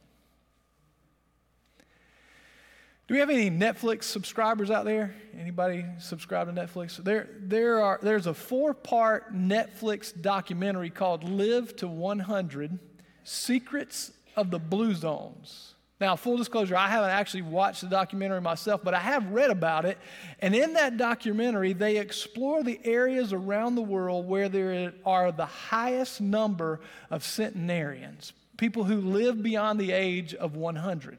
Do 3.11 3.15
we 3.15 3.19
have 3.19 3.29
any 3.29 3.51
Netflix 3.51 4.03
subscribers 4.05 4.71
out 4.71 4.85
there? 4.85 5.13
Anybody 5.37 5.83
subscribe 5.99 6.47
to 6.47 6.53
Netflix? 6.53 6.95
There, 6.95 7.27
there 7.41 7.81
are, 7.81 7.99
there's 8.01 8.25
a 8.25 8.33
four 8.33 8.73
part 8.73 9.35
Netflix 9.35 10.13
documentary 10.21 10.89
called 10.89 11.25
Live 11.25 11.75
to 11.75 11.89
100 11.89 12.79
Secrets 13.25 14.13
of 14.37 14.49
the 14.49 14.59
Blue 14.59 14.93
Zones. 14.93 15.73
Now, 15.99 16.15
full 16.15 16.37
disclosure, 16.37 16.77
I 16.77 16.87
haven't 16.87 17.09
actually 17.09 17.41
watched 17.41 17.81
the 17.81 17.87
documentary 17.87 18.39
myself, 18.39 18.79
but 18.81 18.93
I 18.93 18.99
have 18.99 19.29
read 19.29 19.49
about 19.49 19.83
it. 19.83 19.97
And 20.39 20.55
in 20.55 20.75
that 20.75 20.95
documentary, 20.95 21.73
they 21.73 21.97
explore 21.97 22.63
the 22.63 22.79
areas 22.85 23.33
around 23.33 23.75
the 23.75 23.81
world 23.81 24.25
where 24.25 24.47
there 24.47 24.93
are 25.05 25.33
the 25.33 25.45
highest 25.45 26.21
number 26.21 26.79
of 27.09 27.25
centenarians, 27.25 28.31
people 28.55 28.85
who 28.85 29.01
live 29.01 29.43
beyond 29.43 29.81
the 29.81 29.91
age 29.91 30.33
of 30.33 30.55
100. 30.55 31.17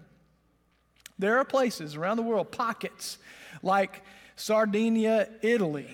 There 1.22 1.38
are 1.38 1.44
places 1.44 1.94
around 1.94 2.16
the 2.16 2.24
world, 2.24 2.50
pockets 2.50 3.18
like 3.62 4.02
Sardinia, 4.34 5.28
Italy, 5.40 5.86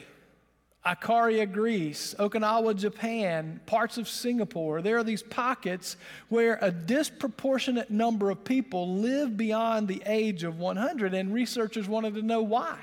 Ikaria, 0.87 1.53
Greece, 1.53 2.15
Okinawa, 2.19 2.75
Japan, 2.75 3.61
parts 3.67 3.99
of 3.99 4.09
Singapore. 4.09 4.81
There 4.81 4.97
are 4.97 5.05
these 5.05 5.23
pockets 5.23 5.99
where 6.31 6.59
a 6.63 6.71
disproportionate 6.71 7.91
number 7.91 8.31
of 8.31 8.43
people 8.43 8.95
live 8.95 9.37
beyond 9.37 9.87
the 9.87 10.03
age 10.07 10.45
of 10.45 10.59
100, 10.59 11.13
and 11.13 11.35
researchers 11.35 11.87
wanted 11.87 12.15
to 12.15 12.23
know 12.23 12.41
why. 12.41 12.79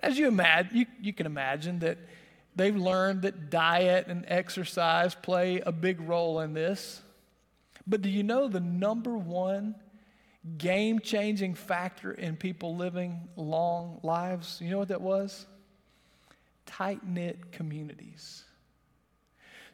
As 0.00 0.16
you 0.16 0.28
imagine, 0.28 0.74
you, 0.74 0.86
you 1.02 1.12
can 1.12 1.26
imagine 1.26 1.80
that 1.80 1.98
they've 2.54 2.74
learned 2.74 3.20
that 3.22 3.50
diet 3.50 4.06
and 4.06 4.24
exercise 4.26 5.14
play 5.14 5.60
a 5.60 5.70
big 5.70 6.00
role 6.00 6.40
in 6.40 6.54
this. 6.54 7.02
But 7.86 8.00
do 8.00 8.08
you 8.08 8.22
know 8.22 8.48
the 8.48 8.60
number 8.60 9.18
one 9.18 9.74
game 10.58 11.00
changing 11.00 11.54
factor 11.54 12.12
in 12.12 12.36
people 12.36 12.76
living 12.76 13.28
long 13.36 14.00
lives. 14.02 14.58
You 14.60 14.70
know 14.70 14.78
what 14.78 14.88
that 14.88 15.00
was? 15.00 15.46
Tight 16.66 17.06
knit 17.06 17.52
communities, 17.52 18.44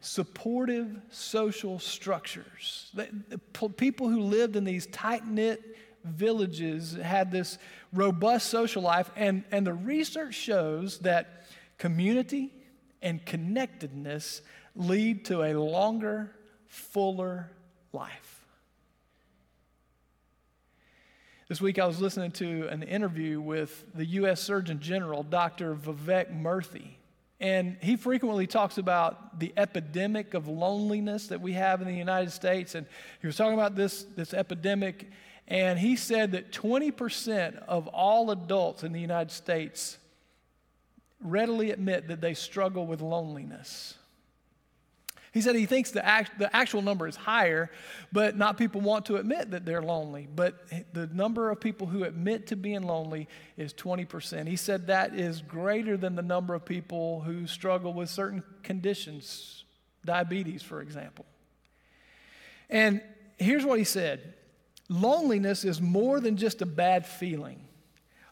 supportive 0.01 0.95
social 1.09 1.79
structures. 1.79 2.91
People 3.77 4.09
who 4.09 4.21
lived 4.21 4.55
in 4.55 4.63
these 4.63 4.85
tight 4.87 5.25
knit 5.25 5.75
villages 6.03 6.93
had 6.93 7.31
this 7.31 7.57
robust 7.93 8.49
social 8.49 8.81
life, 8.81 9.09
and, 9.15 9.43
and 9.51 9.65
the 9.65 9.73
research 9.73 10.35
shows 10.35 10.99
that 10.99 11.45
community 11.77 12.51
and 13.01 13.25
connectedness 13.25 14.41
lead 14.75 15.25
to 15.25 15.43
a 15.43 15.53
longer, 15.53 16.31
fuller 16.67 17.51
life. 17.91 18.42
This 21.53 21.61
week 21.61 21.77
I 21.77 21.85
was 21.85 22.01
listening 22.01 22.31
to 22.31 22.67
an 22.69 22.81
interview 22.81 23.39
with 23.39 23.85
the 23.93 24.05
U.S. 24.05 24.41
Surgeon 24.41 24.79
General, 24.79 25.21
Dr. 25.21 25.75
Vivek 25.75 26.35
Murthy. 26.35 26.95
And 27.39 27.77
he 27.79 27.95
frequently 27.95 28.47
talks 28.47 28.79
about 28.79 29.39
the 29.39 29.53
epidemic 29.55 30.33
of 30.33 30.47
loneliness 30.47 31.27
that 31.27 31.41
we 31.41 31.53
have 31.53 31.79
in 31.79 31.87
the 31.87 31.93
United 31.93 32.31
States. 32.31 32.73
And 32.73 32.87
he 33.21 33.27
was 33.27 33.37
talking 33.37 33.53
about 33.53 33.75
this, 33.75 34.01
this 34.15 34.33
epidemic, 34.33 35.11
and 35.47 35.77
he 35.77 35.95
said 35.95 36.31
that 36.31 36.51
20% 36.51 37.63
of 37.67 37.85
all 37.89 38.31
adults 38.31 38.83
in 38.83 38.91
the 38.91 38.99
United 38.99 39.29
States 39.29 39.99
readily 41.21 41.69
admit 41.69 42.07
that 42.07 42.19
they 42.19 42.33
struggle 42.33 42.87
with 42.87 42.99
loneliness. 42.99 43.93
He 45.33 45.41
said 45.41 45.55
he 45.55 45.65
thinks 45.65 45.89
the, 45.89 46.05
act, 46.05 46.37
the 46.37 46.55
actual 46.55 46.83
number 46.83 47.07
is 47.07 47.15
higher, 47.15 47.71
but 48.11 48.37
not 48.37 48.55
people 48.55 48.81
want 48.81 49.07
to 49.07 49.15
admit 49.15 49.49
that 49.49 49.65
they're 49.65 49.81
lonely. 49.81 50.27
But 50.33 50.63
the 50.93 51.07
number 51.07 51.49
of 51.49 51.59
people 51.59 51.87
who 51.87 52.03
admit 52.03 52.47
to 52.47 52.55
being 52.55 52.83
lonely 52.83 53.27
is 53.57 53.73
20%. 53.73 54.47
He 54.47 54.55
said 54.55 54.87
that 54.87 55.15
is 55.15 55.41
greater 55.41 55.97
than 55.97 56.15
the 56.15 56.21
number 56.21 56.53
of 56.53 56.65
people 56.65 57.21
who 57.21 57.47
struggle 57.47 57.93
with 57.93 58.11
certain 58.11 58.43
conditions, 58.61 59.63
diabetes, 60.05 60.61
for 60.61 60.81
example. 60.81 61.25
And 62.69 63.01
here's 63.39 63.65
what 63.65 63.79
he 63.79 63.85
said 63.85 64.35
loneliness 64.87 65.65
is 65.65 65.81
more 65.81 66.19
than 66.19 66.37
just 66.37 66.61
a 66.61 66.67
bad 66.67 67.07
feeling. 67.07 67.59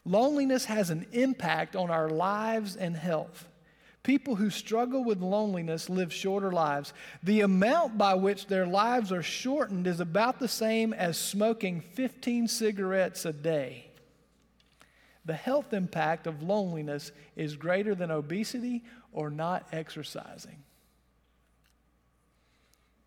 Loneliness 0.04 0.66
has 0.66 0.90
an 0.90 1.06
impact 1.10 1.74
on 1.74 1.90
our 1.90 2.08
lives 2.08 2.76
and 2.76 2.96
health. 2.96 3.48
People 4.02 4.34
who 4.34 4.50
struggle 4.50 5.04
with 5.04 5.20
loneliness 5.20 5.88
live 5.88 6.12
shorter 6.12 6.50
lives. 6.50 6.92
The 7.22 7.42
amount 7.42 7.96
by 7.96 8.14
which 8.14 8.46
their 8.48 8.66
lives 8.66 9.12
are 9.12 9.22
shortened 9.22 9.86
is 9.86 10.00
about 10.00 10.40
the 10.40 10.48
same 10.48 10.92
as 10.92 11.16
smoking 11.16 11.80
15 11.80 12.48
cigarettes 12.48 13.24
a 13.24 13.32
day. 13.32 13.86
The 15.24 15.34
health 15.34 15.72
impact 15.72 16.26
of 16.26 16.42
loneliness 16.42 17.12
is 17.36 17.54
greater 17.54 17.94
than 17.94 18.10
obesity 18.10 18.82
or 19.12 19.30
not 19.30 19.68
exercising. 19.70 20.64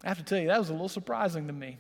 I 0.02 0.08
have 0.08 0.18
to 0.20 0.24
tell 0.24 0.40
you, 0.40 0.48
that 0.48 0.60
was 0.60 0.70
a 0.70 0.74
little 0.74 0.88
surprising 0.88 1.48
to 1.48 1.54
me. 1.54 1.78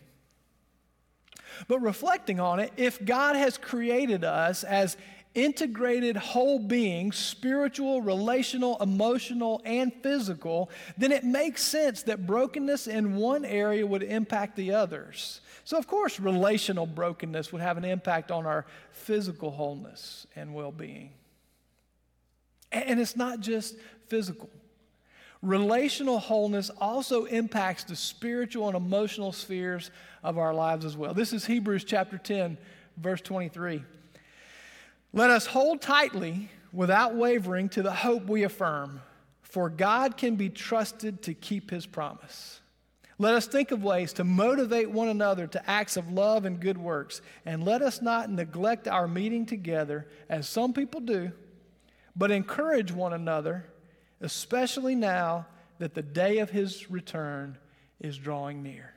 But 1.70 1.80
reflecting 1.80 2.42
on 2.42 2.60
it, 2.60 2.74
if 2.76 3.04
God 3.04 3.38
has 3.38 3.58
created 3.58 4.26
us 4.26 4.66
as 4.66 4.98
integrated 5.36 6.16
whole 6.18 6.58
being, 6.58 7.12
spiritual, 7.12 8.02
relational, 8.02 8.82
emotional, 8.82 9.62
and 9.66 9.94
physical, 10.02 10.70
then 10.98 11.12
it 11.12 11.24
makes 11.24 11.62
sense 11.62 12.04
that 12.04 12.26
brokenness 12.26 12.88
in 12.88 13.16
one 13.16 13.46
area 13.46 13.86
would 13.86 14.04
impact 14.04 14.56
the 14.56 14.74
others. 14.74 15.42
So, 15.66 15.78
of 15.78 15.88
course, 15.88 16.20
relational 16.20 16.86
brokenness 16.86 17.52
would 17.52 17.62
have 17.62 17.78
an 17.78 17.86
impact 17.86 18.32
on 18.32 18.46
our 18.46 18.66
physical 18.92 19.52
wholeness 19.52 20.26
and 20.36 20.54
well 20.54 20.72
being. 20.72 21.12
And 22.72 23.00
it's 23.00 23.16
not 23.16 23.40
just 23.40 23.76
physical. 24.08 24.50
Relational 25.42 26.20
wholeness 26.20 26.72
also 26.82 27.26
impacts 27.26 27.84
the 27.84 27.96
spiritual 27.96 28.68
and 28.68 28.76
emotional 28.76 29.32
spheres 29.32 29.92
of 30.24 30.38
our 30.38 30.54
lives 30.54 30.86
as 30.86 30.98
well. 30.98 31.14
This 31.14 31.34
is 31.34 31.46
Hebrews 31.46 31.84
chapter 31.84 32.18
10, 32.18 32.58
verse 32.98 33.22
23. 33.22 33.84
Let 35.16 35.30
us 35.30 35.46
hold 35.46 35.82
tightly 35.82 36.50
without 36.74 37.16
wavering 37.16 37.70
to 37.70 37.82
the 37.82 37.94
hope 37.94 38.26
we 38.26 38.44
affirm, 38.44 39.02
for 39.44 39.70
God 39.70 40.18
can 40.18 40.36
be 40.36 40.50
trusted 40.50 41.22
to 41.22 41.34
keep 41.34 41.72
his 41.72 41.86
promise. 41.86 42.60
Let 43.18 43.34
us 43.34 43.48
think 43.48 43.72
of 43.72 43.82
ways 43.82 44.12
to 44.14 44.26
motivate 44.26 44.92
one 44.92 45.08
another 45.08 45.48
to 45.48 45.70
acts 45.70 45.96
of 45.96 46.12
love 46.12 46.44
and 46.44 46.60
good 46.60 46.78
works, 46.78 47.22
and 47.46 47.64
let 47.64 47.82
us 47.82 48.02
not 48.02 48.30
neglect 48.30 48.90
our 48.90 49.08
meeting 49.08 49.46
together, 49.46 50.06
as 50.28 50.50
some 50.50 50.74
people 50.74 51.00
do, 51.00 51.32
but 52.14 52.30
encourage 52.30 52.92
one 52.92 53.14
another, 53.14 53.68
especially 54.20 54.96
now 54.96 55.46
that 55.80 55.94
the 55.94 56.02
day 56.04 56.40
of 56.40 56.50
his 56.50 56.92
return 56.92 57.58
is 58.02 58.18
drawing 58.18 58.62
near. 58.62 58.95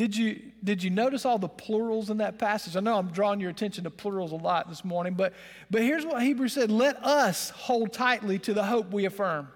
Did 0.00 0.16
you, 0.16 0.40
did 0.64 0.82
you 0.82 0.88
notice 0.88 1.26
all 1.26 1.38
the 1.38 1.46
plurals 1.46 2.08
in 2.08 2.16
that 2.16 2.38
passage? 2.38 2.74
I 2.74 2.80
know 2.80 2.96
I'm 2.96 3.08
drawing 3.10 3.38
your 3.38 3.50
attention 3.50 3.84
to 3.84 3.90
plurals 3.90 4.32
a 4.32 4.36
lot 4.36 4.70
this 4.70 4.82
morning, 4.82 5.12
but, 5.12 5.34
but 5.70 5.82
here's 5.82 6.06
what 6.06 6.22
Hebrews 6.22 6.54
said 6.54 6.70
Let 6.70 7.04
us 7.04 7.50
hold 7.50 7.92
tightly 7.92 8.38
to 8.38 8.54
the 8.54 8.64
hope 8.64 8.92
we 8.92 9.04
affirm. 9.04 9.48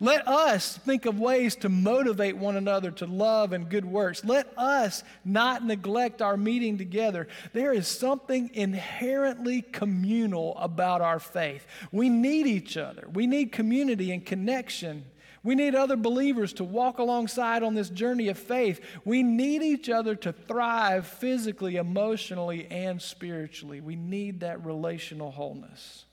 Let 0.00 0.26
us 0.26 0.78
think 0.78 1.04
of 1.04 1.20
ways 1.20 1.56
to 1.56 1.68
motivate 1.68 2.38
one 2.38 2.56
another 2.56 2.90
to 2.90 3.06
love 3.06 3.52
and 3.52 3.68
good 3.68 3.84
works. 3.84 4.24
Let 4.24 4.50
us 4.56 5.04
not 5.26 5.62
neglect 5.62 6.22
our 6.22 6.38
meeting 6.38 6.78
together. 6.78 7.28
There 7.52 7.74
is 7.74 7.86
something 7.86 8.50
inherently 8.54 9.60
communal 9.60 10.56
about 10.56 11.02
our 11.02 11.20
faith. 11.20 11.66
We 11.92 12.08
need 12.08 12.46
each 12.46 12.78
other, 12.78 13.06
we 13.12 13.26
need 13.26 13.52
community 13.52 14.10
and 14.10 14.24
connection. 14.24 15.04
We 15.44 15.54
need 15.56 15.74
other 15.74 15.96
believers 15.96 16.52
to 16.54 16.64
walk 16.64 16.98
alongside 16.98 17.62
on 17.62 17.74
this 17.74 17.90
journey 17.90 18.28
of 18.28 18.38
faith. 18.38 18.80
We 19.04 19.22
need 19.22 19.62
each 19.62 19.90
other 19.90 20.14
to 20.16 20.32
thrive 20.32 21.06
physically, 21.06 21.76
emotionally, 21.76 22.66
and 22.70 23.02
spiritually. 23.02 23.80
We 23.80 23.96
need 23.96 24.40
that 24.40 24.64
relational 24.64 25.32
wholeness. 25.32 26.04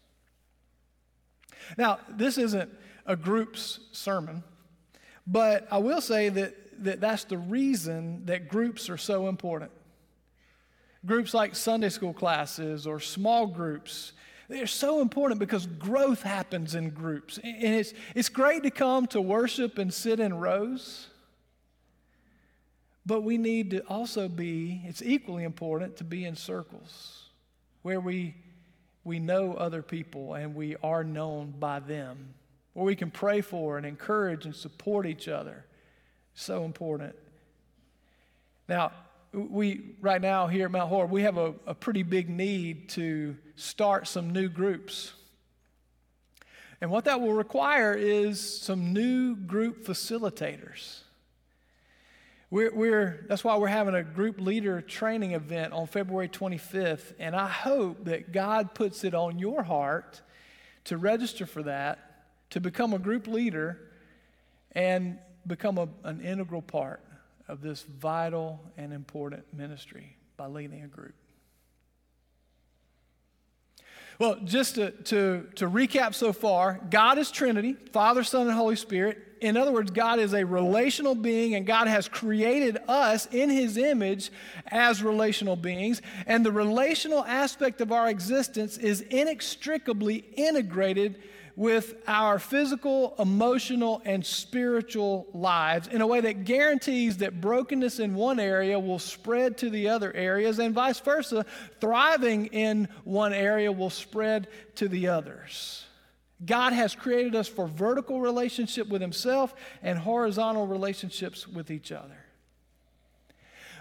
Now, 1.77 1.99
this 2.09 2.37
isn't 2.39 2.71
a 3.05 3.15
group's 3.15 3.79
sermon, 3.91 4.43
but 5.27 5.67
I 5.69 5.77
will 5.77 6.01
say 6.01 6.29
that, 6.29 6.83
that 6.83 6.99
that's 6.99 7.25
the 7.25 7.37
reason 7.37 8.25
that 8.25 8.47
groups 8.47 8.89
are 8.89 8.97
so 8.97 9.27
important. 9.27 9.71
Groups 11.05 11.33
like 11.33 11.55
Sunday 11.55 11.89
school 11.89 12.13
classes 12.13 12.87
or 12.87 12.99
small 12.99 13.45
groups 13.45 14.13
they're 14.49 14.67
so 14.67 14.99
important 14.99 15.39
because 15.39 15.67
growth 15.67 16.23
happens 16.23 16.73
in 16.73 16.89
groups. 16.89 17.37
And 17.37 17.75
it's, 17.75 17.93
it's 18.15 18.29
great 18.29 18.63
to 18.63 18.71
come 18.71 19.05
to 19.07 19.21
worship 19.21 19.77
and 19.77 19.93
sit 19.93 20.19
in 20.19 20.33
rows, 20.33 21.07
but 23.05 23.21
we 23.21 23.37
need 23.37 23.69
to 23.71 23.81
also 23.85 24.27
be, 24.27 24.81
it's 24.85 25.03
equally 25.03 25.43
important 25.43 25.97
to 25.97 26.03
be 26.03 26.25
in 26.25 26.35
circles 26.35 27.27
where 27.83 27.99
we, 27.99 28.35
we 29.03 29.19
know 29.19 29.53
other 29.53 29.83
people 29.83 30.33
and 30.33 30.55
we 30.55 30.75
are 30.83 31.03
known 31.03 31.53
by 31.59 31.79
them, 31.79 32.33
where 32.73 32.85
we 32.85 32.95
can 32.95 33.11
pray 33.11 33.41
for 33.41 33.77
and 33.77 33.85
encourage 33.85 34.45
and 34.45 34.55
support 34.55 35.05
each 35.05 35.27
other. 35.27 35.63
So 36.33 36.65
important. 36.65 37.15
Now, 38.67 38.91
we 39.33 39.95
right 40.01 40.21
now 40.21 40.47
here 40.47 40.65
at 40.65 40.71
Mount 40.71 40.89
Horeb, 40.89 41.11
we 41.11 41.23
have 41.23 41.37
a, 41.37 41.53
a 41.67 41.75
pretty 41.75 42.03
big 42.03 42.29
need 42.29 42.89
to 42.89 43.35
start 43.55 44.07
some 44.07 44.31
new 44.31 44.49
groups. 44.49 45.13
And 46.81 46.89
what 46.89 47.05
that 47.05 47.19
will 47.21 47.33
require 47.33 47.93
is 47.93 48.39
some 48.39 48.93
new 48.93 49.35
group 49.35 49.85
facilitators. 49.85 51.01
We're, 52.51 52.73
we're, 52.73 53.25
that's 53.27 53.43
why 53.43 53.57
we're 53.57 53.67
having 53.67 53.93
a 53.93 54.03
group 54.03 54.39
leader 54.39 54.81
training 54.81 55.33
event 55.33 55.73
on 55.73 55.85
February 55.85 56.29
25th. 56.29 57.13
And 57.19 57.35
I 57.35 57.47
hope 57.47 58.05
that 58.05 58.31
God 58.31 58.73
puts 58.73 59.03
it 59.03 59.13
on 59.13 59.37
your 59.37 59.61
heart 59.61 60.21
to 60.85 60.97
register 60.97 61.45
for 61.45 61.61
that, 61.63 62.23
to 62.51 62.59
become 62.59 62.93
a 62.93 62.99
group 62.99 63.27
leader, 63.27 63.79
and 64.71 65.19
become 65.45 65.77
a, 65.77 65.87
an 66.03 66.21
integral 66.21 66.61
part 66.61 67.03
of 67.49 67.61
this 67.61 67.83
vital 67.83 68.61
and 68.77 68.93
important 68.93 69.43
ministry 69.53 70.15
by 70.37 70.45
leading 70.45 70.83
a 70.83 70.87
group. 70.87 71.15
Well, 74.19 74.37
just 74.43 74.75
to, 74.75 74.91
to, 74.91 75.47
to 75.55 75.69
recap 75.69 76.13
so 76.13 76.33
far, 76.33 76.79
God 76.89 77.17
is 77.17 77.31
Trinity, 77.31 77.73
Father, 77.93 78.23
Son, 78.23 78.47
and 78.47 78.55
Holy 78.55 78.75
Spirit. 78.75 79.17
In 79.39 79.55
other 79.55 79.71
words, 79.71 79.91
God 79.91 80.19
is 80.19 80.33
a 80.33 80.45
relational 80.45 81.15
being, 81.15 81.55
and 81.55 81.65
God 81.65 81.87
has 81.87 82.09
created 82.09 82.77
us 82.89 83.27
in 83.27 83.49
His 83.49 83.77
image 83.77 84.29
as 84.67 85.01
relational 85.01 85.55
beings. 85.55 86.01
And 86.27 86.45
the 86.45 86.51
relational 86.51 87.23
aspect 87.23 87.79
of 87.79 87.93
our 87.93 88.09
existence 88.09 88.77
is 88.77 89.01
inextricably 89.01 90.25
integrated 90.35 91.17
with 91.59 91.95
our 92.07 92.39
physical, 92.39 93.13
emotional, 93.19 94.01
and 94.05 94.25
spiritual 94.25 95.27
lives 95.33 95.89
in 95.89 95.99
a 95.99 96.07
way 96.07 96.21
that 96.21 96.45
guarantees 96.45 97.17
that 97.17 97.41
brokenness 97.41 97.99
in 97.99 98.15
one 98.15 98.39
area 98.39 98.79
will 98.79 98.97
spread 98.97 99.57
to 99.57 99.69
the 99.69 99.89
other 99.89 100.15
areas, 100.15 100.57
and 100.57 100.73
vice 100.73 101.01
versa. 101.01 101.45
Thriving 101.81 102.45
in 102.45 102.87
one 103.03 103.33
area 103.33 103.73
will 103.73 103.89
spread 103.89 104.47
to 104.75 104.87
the 104.87 105.09
others. 105.09 105.83
God 106.45 106.71
has 106.71 106.95
created 106.95 107.35
us 107.35 107.49
for 107.49 107.67
vertical 107.67 108.21
relationship 108.21 108.87
with 108.87 109.01
Himself 109.01 109.53
and 109.83 109.99
horizontal 109.99 110.65
relationships 110.65 111.45
with 111.45 111.71
each 111.71 111.91
other. 111.91 112.23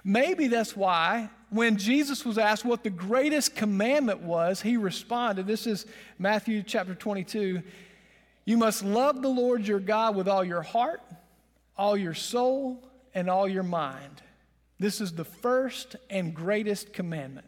Maybe 0.08 0.48
that's 0.48 0.74
why 0.74 1.28
when 1.50 1.76
Jesus 1.76 2.24
was 2.24 2.38
asked 2.38 2.64
what 2.64 2.82
the 2.82 2.88
greatest 2.88 3.54
commandment 3.54 4.20
was, 4.20 4.62
he 4.62 4.78
responded. 4.78 5.46
This 5.46 5.66
is 5.66 5.84
Matthew 6.18 6.62
chapter 6.62 6.94
22. 6.94 7.62
You 8.46 8.56
must 8.56 8.82
love 8.82 9.20
the 9.20 9.28
Lord 9.28 9.68
your 9.68 9.80
God 9.80 10.16
with 10.16 10.26
all 10.26 10.42
your 10.42 10.62
heart, 10.62 11.02
all 11.76 11.94
your 11.94 12.14
soul, 12.14 12.82
and 13.12 13.28
all 13.28 13.46
your 13.46 13.62
mind. 13.62 14.22
This 14.78 15.02
is 15.02 15.12
the 15.12 15.26
first 15.26 15.96
and 16.08 16.34
greatest 16.34 16.94
commandment. 16.94 17.46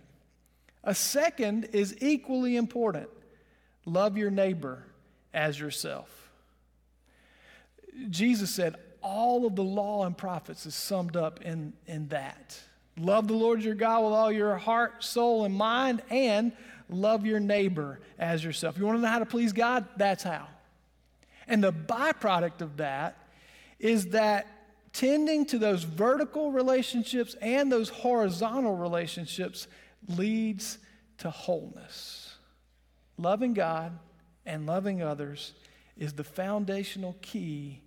A 0.85 0.95
second 0.95 1.71
is 1.73 1.97
equally 2.03 2.59
important 2.59 3.09
love 3.87 4.19
your 4.19 4.31
neighbor 4.31 4.85
as 5.33 5.59
yourself. 5.59 6.31
Jesus 8.11 8.51
said, 8.51 8.77
all 9.03 9.47
of 9.47 9.57
the 9.57 9.65
law 9.65 10.05
and 10.05 10.17
prophets 10.17 10.67
is 10.67 10.75
summed 10.75 11.17
up 11.17 11.43
in, 11.43 11.73
in 11.87 12.09
that. 12.09 12.59
Love 12.99 13.29
the 13.29 13.35
Lord 13.35 13.63
your 13.63 13.75
God 13.75 14.05
with 14.05 14.13
all 14.13 14.33
your 14.33 14.57
heart, 14.57 15.03
soul, 15.03 15.45
and 15.45 15.55
mind, 15.55 16.03
and 16.11 16.53
love 16.89 17.25
your 17.25 17.41
neighbor 17.41 18.01
as 18.19 18.45
yourself. 18.45 18.77
You 18.77 18.85
want 18.85 18.99
to 18.99 19.03
know 19.03 19.09
how 19.09 19.21
to 19.21 19.27
please 19.27 19.53
God? 19.53 19.87
That's 19.97 20.23
how. 20.23 20.49
And 21.47 21.65
the 21.65 21.73
byproduct 21.73 22.61
of 22.61 22.77
that 22.79 23.29
is 23.79 24.09
that 24.09 24.47
tending 24.93 25.47
to 25.47 25.59
those 25.59 25.85
vertical 25.85 26.53
relationships 26.53 27.35
and 27.41 27.71
those 27.71 27.89
horizontal 27.89 28.77
relationships 28.77 29.67
leads 30.09 30.79
to 31.19 31.31
wholeness. 31.31 32.35
Loving 33.17 33.55
God 33.55 33.99
and 34.45 34.67
loving 34.67 35.03
others 35.03 35.55
is 35.97 36.15
the 36.15 36.25
foundational 36.25 37.17
key 37.23 37.83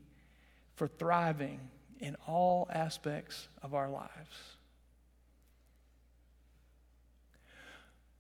for 0.84 0.90
thriving 0.90 1.62
in 2.02 2.18
all 2.28 2.68
aspects 2.70 3.48
of 3.62 3.74
our 3.74 3.90
lives. 3.90 4.58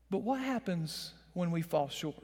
But 0.09 0.19
what 0.19 0.39
happens 0.39 1.11
when 1.33 1.51
we 1.51 1.61
fall 1.61 1.89
short? 1.89 2.23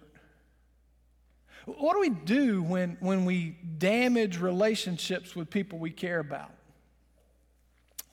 What 1.66 1.92
do 1.92 2.00
we 2.00 2.12
do 2.12 2.64
when, 2.64 2.96
when 3.02 3.26
we 3.26 3.58
damage 3.78 4.40
relationships 4.40 5.36
with 5.36 5.50
people 5.50 5.78
we 5.78 5.92
care 5.92 6.20
about? 6.20 6.52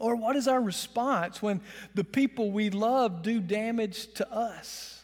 Or 0.00 0.16
what 0.16 0.34
is 0.34 0.48
our 0.48 0.60
response 0.60 1.40
when 1.40 1.60
the 1.94 2.02
people 2.02 2.50
we 2.50 2.70
love 2.70 3.22
do 3.22 3.38
damage 3.38 4.12
to 4.14 4.28
us? 4.32 4.95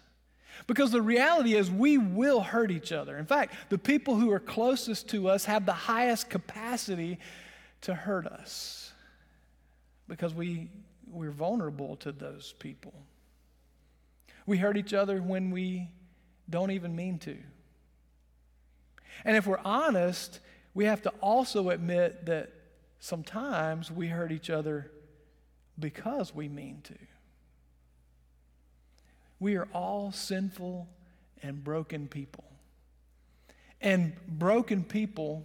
Because 0.66 0.90
the 0.90 1.02
reality 1.02 1.54
is, 1.54 1.70
we 1.70 1.98
will 1.98 2.40
hurt 2.40 2.70
each 2.70 2.92
other. 2.92 3.16
In 3.16 3.26
fact, 3.26 3.54
the 3.68 3.78
people 3.78 4.16
who 4.16 4.30
are 4.30 4.40
closest 4.40 5.08
to 5.10 5.28
us 5.28 5.44
have 5.44 5.66
the 5.66 5.72
highest 5.72 6.30
capacity 6.30 7.18
to 7.82 7.94
hurt 7.94 8.26
us 8.26 8.92
because 10.08 10.34
we, 10.34 10.68
we're 11.10 11.30
vulnerable 11.30 11.96
to 11.96 12.12
those 12.12 12.54
people. 12.58 12.94
We 14.46 14.58
hurt 14.58 14.76
each 14.76 14.94
other 14.94 15.20
when 15.20 15.50
we 15.50 15.88
don't 16.48 16.70
even 16.70 16.94
mean 16.94 17.18
to. 17.20 17.36
And 19.24 19.36
if 19.36 19.46
we're 19.46 19.60
honest, 19.64 20.40
we 20.74 20.84
have 20.86 21.02
to 21.02 21.10
also 21.20 21.70
admit 21.70 22.26
that 22.26 22.52
sometimes 22.98 23.90
we 23.90 24.08
hurt 24.08 24.32
each 24.32 24.50
other 24.50 24.90
because 25.78 26.34
we 26.34 26.48
mean 26.48 26.80
to. 26.84 26.94
We 29.42 29.56
are 29.56 29.66
all 29.74 30.12
sinful 30.12 30.86
and 31.42 31.64
broken 31.64 32.06
people. 32.06 32.44
And 33.80 34.12
broken 34.28 34.84
people 34.84 35.44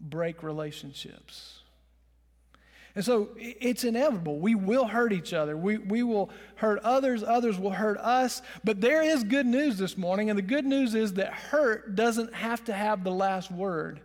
break 0.00 0.44
relationships. 0.44 1.58
And 2.94 3.04
so 3.04 3.30
it's 3.36 3.82
inevitable. 3.82 4.38
We 4.38 4.54
will 4.54 4.86
hurt 4.86 5.12
each 5.12 5.32
other. 5.32 5.56
We, 5.56 5.78
we 5.78 6.04
will 6.04 6.30
hurt 6.54 6.78
others. 6.84 7.24
Others 7.24 7.58
will 7.58 7.72
hurt 7.72 7.98
us. 7.98 8.40
But 8.62 8.80
there 8.80 9.02
is 9.02 9.24
good 9.24 9.46
news 9.46 9.78
this 9.78 9.98
morning. 9.98 10.30
And 10.30 10.38
the 10.38 10.42
good 10.42 10.64
news 10.64 10.94
is 10.94 11.14
that 11.14 11.32
hurt 11.32 11.96
doesn't 11.96 12.32
have 12.34 12.62
to 12.66 12.72
have 12.72 13.02
the 13.02 13.10
last 13.10 13.50
word. 13.50 14.00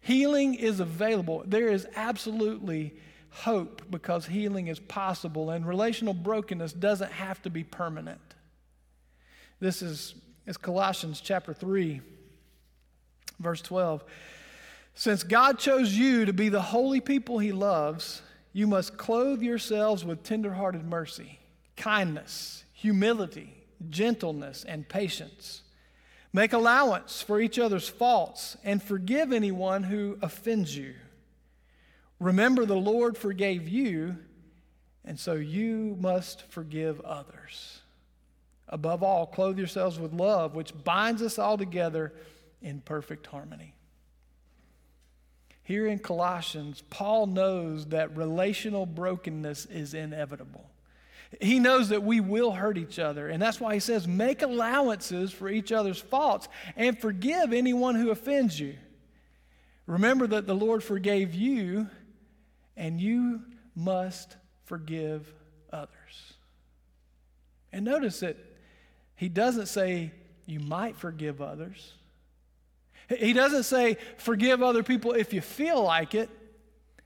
Healing 0.00 0.54
is 0.54 0.80
available. 0.80 1.44
There 1.46 1.68
is 1.68 1.86
absolutely 1.94 2.94
hope 3.28 3.82
because 3.90 4.24
healing 4.24 4.68
is 4.68 4.78
possible. 4.78 5.50
And 5.50 5.68
relational 5.68 6.14
brokenness 6.14 6.72
doesn't 6.72 7.12
have 7.12 7.42
to 7.42 7.50
be 7.50 7.64
permanent. 7.64 8.31
This 9.62 9.80
is, 9.80 10.16
is 10.44 10.56
Colossians 10.56 11.20
chapter 11.20 11.54
3, 11.54 12.00
verse 13.38 13.62
12. 13.62 14.02
Since 14.96 15.22
God 15.22 15.60
chose 15.60 15.92
you 15.92 16.24
to 16.24 16.32
be 16.32 16.48
the 16.48 16.60
holy 16.60 17.00
people 17.00 17.38
he 17.38 17.52
loves, 17.52 18.22
you 18.52 18.66
must 18.66 18.96
clothe 18.96 19.40
yourselves 19.40 20.04
with 20.04 20.24
tenderhearted 20.24 20.84
mercy, 20.84 21.38
kindness, 21.76 22.64
humility, 22.72 23.54
gentleness, 23.88 24.64
and 24.64 24.88
patience. 24.88 25.62
Make 26.32 26.52
allowance 26.52 27.22
for 27.22 27.40
each 27.40 27.56
other's 27.60 27.88
faults 27.88 28.56
and 28.64 28.82
forgive 28.82 29.32
anyone 29.32 29.84
who 29.84 30.18
offends 30.22 30.76
you. 30.76 30.94
Remember, 32.18 32.66
the 32.66 32.74
Lord 32.74 33.16
forgave 33.16 33.68
you, 33.68 34.16
and 35.04 35.20
so 35.20 35.34
you 35.34 35.96
must 36.00 36.50
forgive 36.50 37.00
others. 37.02 37.81
Above 38.72 39.02
all, 39.02 39.26
clothe 39.26 39.58
yourselves 39.58 39.98
with 39.98 40.14
love, 40.14 40.54
which 40.54 40.72
binds 40.82 41.20
us 41.20 41.38
all 41.38 41.58
together 41.58 42.10
in 42.62 42.80
perfect 42.80 43.26
harmony. 43.26 43.74
Here 45.62 45.86
in 45.86 45.98
Colossians, 45.98 46.82
Paul 46.88 47.26
knows 47.26 47.86
that 47.88 48.16
relational 48.16 48.86
brokenness 48.86 49.66
is 49.66 49.92
inevitable. 49.92 50.70
He 51.38 51.58
knows 51.58 51.90
that 51.90 52.02
we 52.02 52.20
will 52.20 52.52
hurt 52.52 52.78
each 52.78 52.98
other, 52.98 53.28
and 53.28 53.40
that's 53.42 53.60
why 53.60 53.74
he 53.74 53.80
says, 53.80 54.08
make 54.08 54.40
allowances 54.40 55.32
for 55.32 55.50
each 55.50 55.70
other's 55.70 56.00
faults 56.00 56.48
and 56.74 56.98
forgive 56.98 57.52
anyone 57.52 57.94
who 57.94 58.10
offends 58.10 58.58
you. 58.58 58.74
Remember 59.86 60.26
that 60.26 60.46
the 60.46 60.54
Lord 60.54 60.82
forgave 60.82 61.34
you, 61.34 61.88
and 62.74 62.98
you 62.98 63.42
must 63.74 64.36
forgive 64.64 65.30
others. 65.70 66.32
And 67.70 67.84
notice 67.84 68.20
that 68.20 68.36
he 69.16 69.28
doesn't 69.28 69.66
say 69.66 70.12
you 70.46 70.60
might 70.60 70.96
forgive 70.96 71.40
others. 71.40 71.92
He 73.08 73.32
doesn't 73.32 73.64
say 73.64 73.96
forgive 74.16 74.62
other 74.62 74.82
people 74.82 75.12
if 75.12 75.32
you 75.32 75.40
feel 75.40 75.82
like 75.82 76.14
it. 76.14 76.30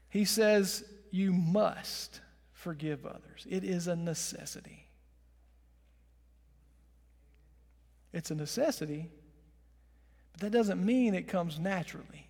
He 0.09 0.25
says 0.25 0.85
you 1.11 1.33
must 1.33 2.21
forgive 2.53 3.07
others. 3.07 3.47
It 3.49 3.64
is 3.64 3.87
a 3.87 3.97
necessity. 3.97 4.88
It's 8.12 8.31
a 8.31 8.35
necessity, 8.35 9.11
but 10.33 10.40
that 10.40 10.53
doesn't 10.53 10.85
mean 10.85 11.14
it 11.14 11.29
comes 11.29 11.59
naturally. 11.59 12.26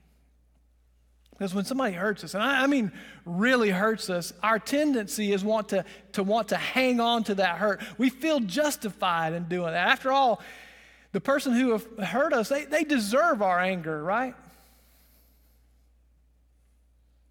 Because 1.37 1.55
when 1.55 1.67
somebody 1.67 1.93
hurts 1.93 2.25
us, 2.25 2.35
and 2.35 2.43
I, 2.43 2.63
I, 2.63 2.67
mean 2.67 2.93
really 3.27 3.69
hurts 3.69 4.09
us, 4.09 4.33
our 4.43 4.59
tendency 4.59 5.33
is 5.33 5.45
want 5.45 5.69
to, 5.71 5.85
to 6.13 6.23
want 6.23 6.49
to 6.49 6.57
hang 6.57 6.99
on 6.99 7.25
to 7.25 7.35
that 7.35 7.59
hurt. 7.59 7.83
We 7.99 8.09
feel 8.09 8.41
justified 8.41 9.35
in 9.35 9.45
doing 9.45 9.73
that. 9.73 9.87
After 9.87 10.13
all, 10.13 10.41
the 11.13 11.21
person 11.21 11.53
who 11.53 11.73
have 11.73 11.87
hurt 11.99 12.33
us, 12.33 12.49
they, 12.49 12.65
they 12.65 12.85
deserve 12.85 13.43
our 13.43 13.61
anger, 13.61 14.03
right? 14.03 14.35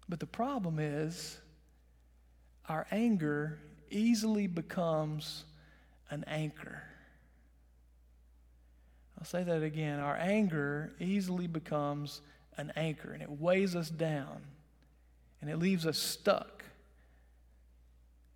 But 0.08 0.20
the 0.20 0.26
problem 0.26 0.78
is, 0.78 1.38
our 2.68 2.86
anger 2.92 3.58
easily 3.90 4.46
becomes 4.46 5.44
an 6.10 6.24
anchor. 6.28 6.82
I'll 9.18 9.24
say 9.24 9.42
that 9.42 9.62
again. 9.62 9.98
Our 9.98 10.16
anger 10.16 10.92
easily 11.00 11.48
becomes 11.48 12.20
an 12.56 12.72
anchor 12.76 13.12
and 13.12 13.22
it 13.22 13.30
weighs 13.30 13.76
us 13.76 13.90
down 13.90 14.42
and 15.40 15.50
it 15.50 15.58
leaves 15.58 15.86
us 15.86 15.98
stuck. 15.98 16.64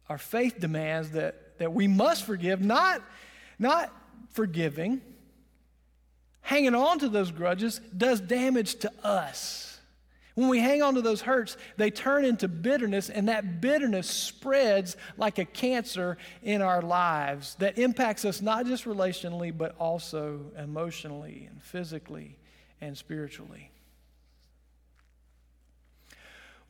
Our 0.08 0.18
faith 0.18 0.58
demands 0.58 1.10
that, 1.10 1.58
that 1.58 1.72
we 1.72 1.86
must 1.86 2.24
forgive, 2.24 2.60
not, 2.60 3.02
not 3.58 3.92
forgiving, 4.32 5.00
hanging 6.40 6.74
on 6.74 6.98
to 6.98 7.08
those 7.08 7.30
grudges 7.30 7.80
does 7.96 8.20
damage 8.20 8.76
to 8.76 8.92
us. 9.04 9.70
When 10.34 10.48
we 10.48 10.58
hang 10.58 10.82
on 10.82 10.94
to 10.94 11.02
those 11.02 11.20
hurts, 11.20 11.56
they 11.76 11.90
turn 11.90 12.24
into 12.24 12.48
bitterness, 12.48 13.10
and 13.10 13.28
that 13.28 13.60
bitterness 13.60 14.08
spreads 14.08 14.96
like 15.16 15.38
a 15.38 15.44
cancer 15.44 16.16
in 16.42 16.62
our 16.62 16.80
lives 16.82 17.56
that 17.56 17.78
impacts 17.78 18.24
us 18.24 18.40
not 18.40 18.66
just 18.66 18.84
relationally, 18.84 19.56
but 19.56 19.74
also 19.78 20.40
emotionally 20.56 21.46
and 21.50 21.62
physically 21.62 22.38
and 22.80 22.96
spiritually. 22.96 23.70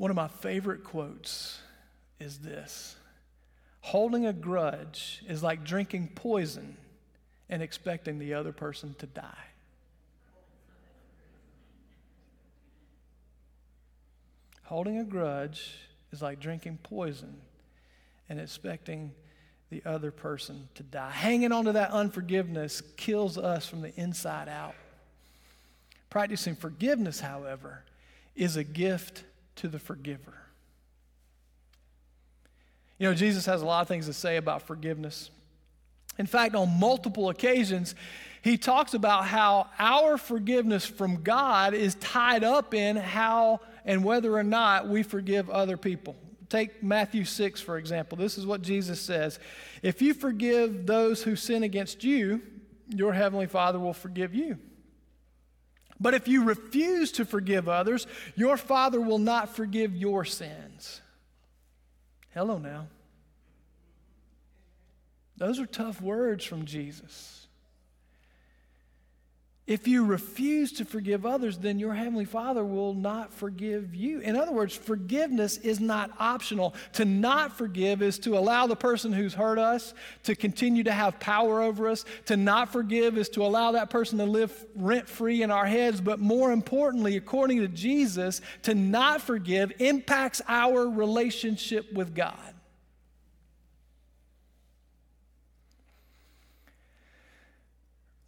One 0.00 0.08
of 0.10 0.16
my 0.16 0.28
favorite 0.28 0.82
quotes 0.82 1.58
is 2.18 2.38
this 2.38 2.96
Holding 3.82 4.24
a 4.24 4.32
grudge 4.32 5.22
is 5.28 5.42
like 5.42 5.62
drinking 5.62 6.12
poison 6.14 6.78
and 7.50 7.62
expecting 7.62 8.18
the 8.18 8.32
other 8.32 8.50
person 8.50 8.94
to 8.98 9.04
die. 9.04 9.44
Holding 14.62 14.96
a 14.96 15.04
grudge 15.04 15.74
is 16.12 16.22
like 16.22 16.40
drinking 16.40 16.78
poison 16.82 17.36
and 18.30 18.40
expecting 18.40 19.12
the 19.68 19.82
other 19.84 20.10
person 20.10 20.70
to 20.76 20.82
die. 20.82 21.10
Hanging 21.10 21.52
on 21.52 21.66
to 21.66 21.72
that 21.72 21.90
unforgiveness 21.90 22.80
kills 22.96 23.36
us 23.36 23.68
from 23.68 23.82
the 23.82 23.94
inside 24.00 24.48
out. 24.48 24.76
Practicing 26.08 26.56
forgiveness, 26.56 27.20
however, 27.20 27.84
is 28.34 28.56
a 28.56 28.64
gift 28.64 29.24
to 29.56 29.68
the 29.68 29.78
forgiver. 29.78 30.34
You 32.98 33.08
know, 33.08 33.14
Jesus 33.14 33.46
has 33.46 33.62
a 33.62 33.66
lot 33.66 33.80
of 33.80 33.88
things 33.88 34.06
to 34.06 34.12
say 34.12 34.36
about 34.36 34.62
forgiveness. 34.62 35.30
In 36.18 36.26
fact, 36.26 36.54
on 36.54 36.78
multiple 36.78 37.30
occasions, 37.30 37.94
he 38.42 38.58
talks 38.58 38.94
about 38.94 39.24
how 39.24 39.68
our 39.78 40.18
forgiveness 40.18 40.84
from 40.84 41.22
God 41.22 41.72
is 41.72 41.94
tied 41.96 42.44
up 42.44 42.74
in 42.74 42.96
how 42.96 43.60
and 43.84 44.04
whether 44.04 44.36
or 44.36 44.42
not 44.42 44.88
we 44.88 45.02
forgive 45.02 45.48
other 45.48 45.76
people. 45.76 46.14
Take 46.50 46.82
Matthew 46.82 47.24
6, 47.24 47.60
for 47.60 47.78
example. 47.78 48.18
This 48.18 48.36
is 48.36 48.44
what 48.44 48.60
Jesus 48.60 49.00
says 49.00 49.38
If 49.82 50.02
you 50.02 50.12
forgive 50.12 50.86
those 50.86 51.22
who 51.22 51.36
sin 51.36 51.62
against 51.62 52.04
you, 52.04 52.42
your 52.88 53.12
heavenly 53.12 53.46
Father 53.46 53.78
will 53.78 53.94
forgive 53.94 54.34
you. 54.34 54.58
But 56.00 56.14
if 56.14 56.26
you 56.26 56.44
refuse 56.44 57.12
to 57.12 57.24
forgive 57.24 57.68
others, 57.68 58.06
your 58.34 58.56
Father 58.56 59.00
will 59.00 59.18
not 59.18 59.54
forgive 59.54 59.94
your 59.94 60.24
sins. 60.24 61.02
Hello 62.30 62.56
now. 62.58 62.86
Those 65.36 65.60
are 65.60 65.66
tough 65.66 66.00
words 66.00 66.44
from 66.44 66.64
Jesus. 66.64 67.39
If 69.70 69.86
you 69.86 70.04
refuse 70.04 70.72
to 70.72 70.84
forgive 70.84 71.24
others, 71.24 71.56
then 71.56 71.78
your 71.78 71.94
Heavenly 71.94 72.24
Father 72.24 72.64
will 72.64 72.92
not 72.92 73.32
forgive 73.32 73.94
you. 73.94 74.18
In 74.18 74.34
other 74.34 74.50
words, 74.50 74.74
forgiveness 74.74 75.58
is 75.58 75.78
not 75.78 76.10
optional. 76.18 76.74
To 76.94 77.04
not 77.04 77.56
forgive 77.56 78.02
is 78.02 78.18
to 78.18 78.36
allow 78.36 78.66
the 78.66 78.74
person 78.74 79.12
who's 79.12 79.32
hurt 79.32 79.60
us 79.60 79.94
to 80.24 80.34
continue 80.34 80.82
to 80.82 80.90
have 80.90 81.20
power 81.20 81.62
over 81.62 81.86
us. 81.86 82.04
To 82.26 82.36
not 82.36 82.72
forgive 82.72 83.16
is 83.16 83.28
to 83.28 83.44
allow 83.44 83.70
that 83.70 83.90
person 83.90 84.18
to 84.18 84.24
live 84.24 84.52
rent 84.74 85.08
free 85.08 85.44
in 85.44 85.52
our 85.52 85.66
heads. 85.66 86.00
But 86.00 86.18
more 86.18 86.50
importantly, 86.50 87.16
according 87.16 87.60
to 87.60 87.68
Jesus, 87.68 88.40
to 88.62 88.74
not 88.74 89.22
forgive 89.22 89.72
impacts 89.78 90.42
our 90.48 90.88
relationship 90.88 91.92
with 91.92 92.12
God. 92.12 92.49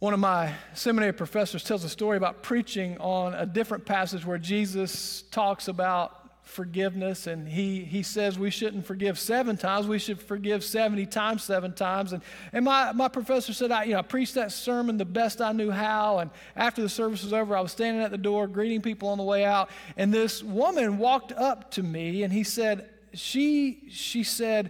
One 0.03 0.13
of 0.13 0.19
my 0.19 0.53
seminary 0.73 1.13
professors 1.13 1.63
tells 1.63 1.85
a 1.85 1.89
story 1.89 2.17
about 2.17 2.43
preaching 2.43 2.97
on 2.97 3.33
a 3.35 3.45
different 3.45 3.85
passage 3.85 4.25
where 4.25 4.37
Jesus 4.37 5.21
talks 5.31 5.69
about 5.69 6.29
forgiveness 6.43 7.25
and 7.25 7.47
he, 7.47 7.85
he 7.85 8.03
says 8.03 8.37
we 8.37 8.49
shouldn't 8.49 8.85
forgive 8.85 9.17
seven 9.17 9.55
times 9.55 9.87
we 9.87 9.99
should 9.99 10.21
forgive 10.21 10.61
70 10.61 11.05
times 11.05 11.41
seven 11.41 11.71
times. 11.71 12.11
And, 12.11 12.21
and 12.51 12.65
my, 12.65 12.91
my 12.91 13.07
professor 13.07 13.53
said 13.53 13.71
I, 13.71 13.85
you 13.85 13.93
know, 13.93 13.99
I 13.99 14.01
preached 14.01 14.33
that 14.33 14.51
sermon 14.51 14.97
the 14.97 15.05
best 15.05 15.39
i 15.39 15.53
knew 15.53 15.71
how 15.71 16.17
and 16.17 16.31
after 16.57 16.81
the 16.81 16.89
service 16.89 17.23
was 17.23 17.31
over 17.31 17.55
i 17.55 17.61
was 17.61 17.71
standing 17.71 18.03
at 18.03 18.11
the 18.11 18.17
door 18.17 18.45
greeting 18.47 18.81
people 18.81 19.07
on 19.07 19.17
the 19.17 19.23
way 19.23 19.45
out 19.45 19.69
and 19.95 20.13
this 20.13 20.43
woman 20.43 20.97
walked 20.97 21.31
up 21.31 21.71
to 21.71 21.81
me 21.81 22.23
and 22.23 22.33
he 22.33 22.43
said 22.43 22.89
she 23.13 23.87
she 23.89 24.25
said 24.25 24.69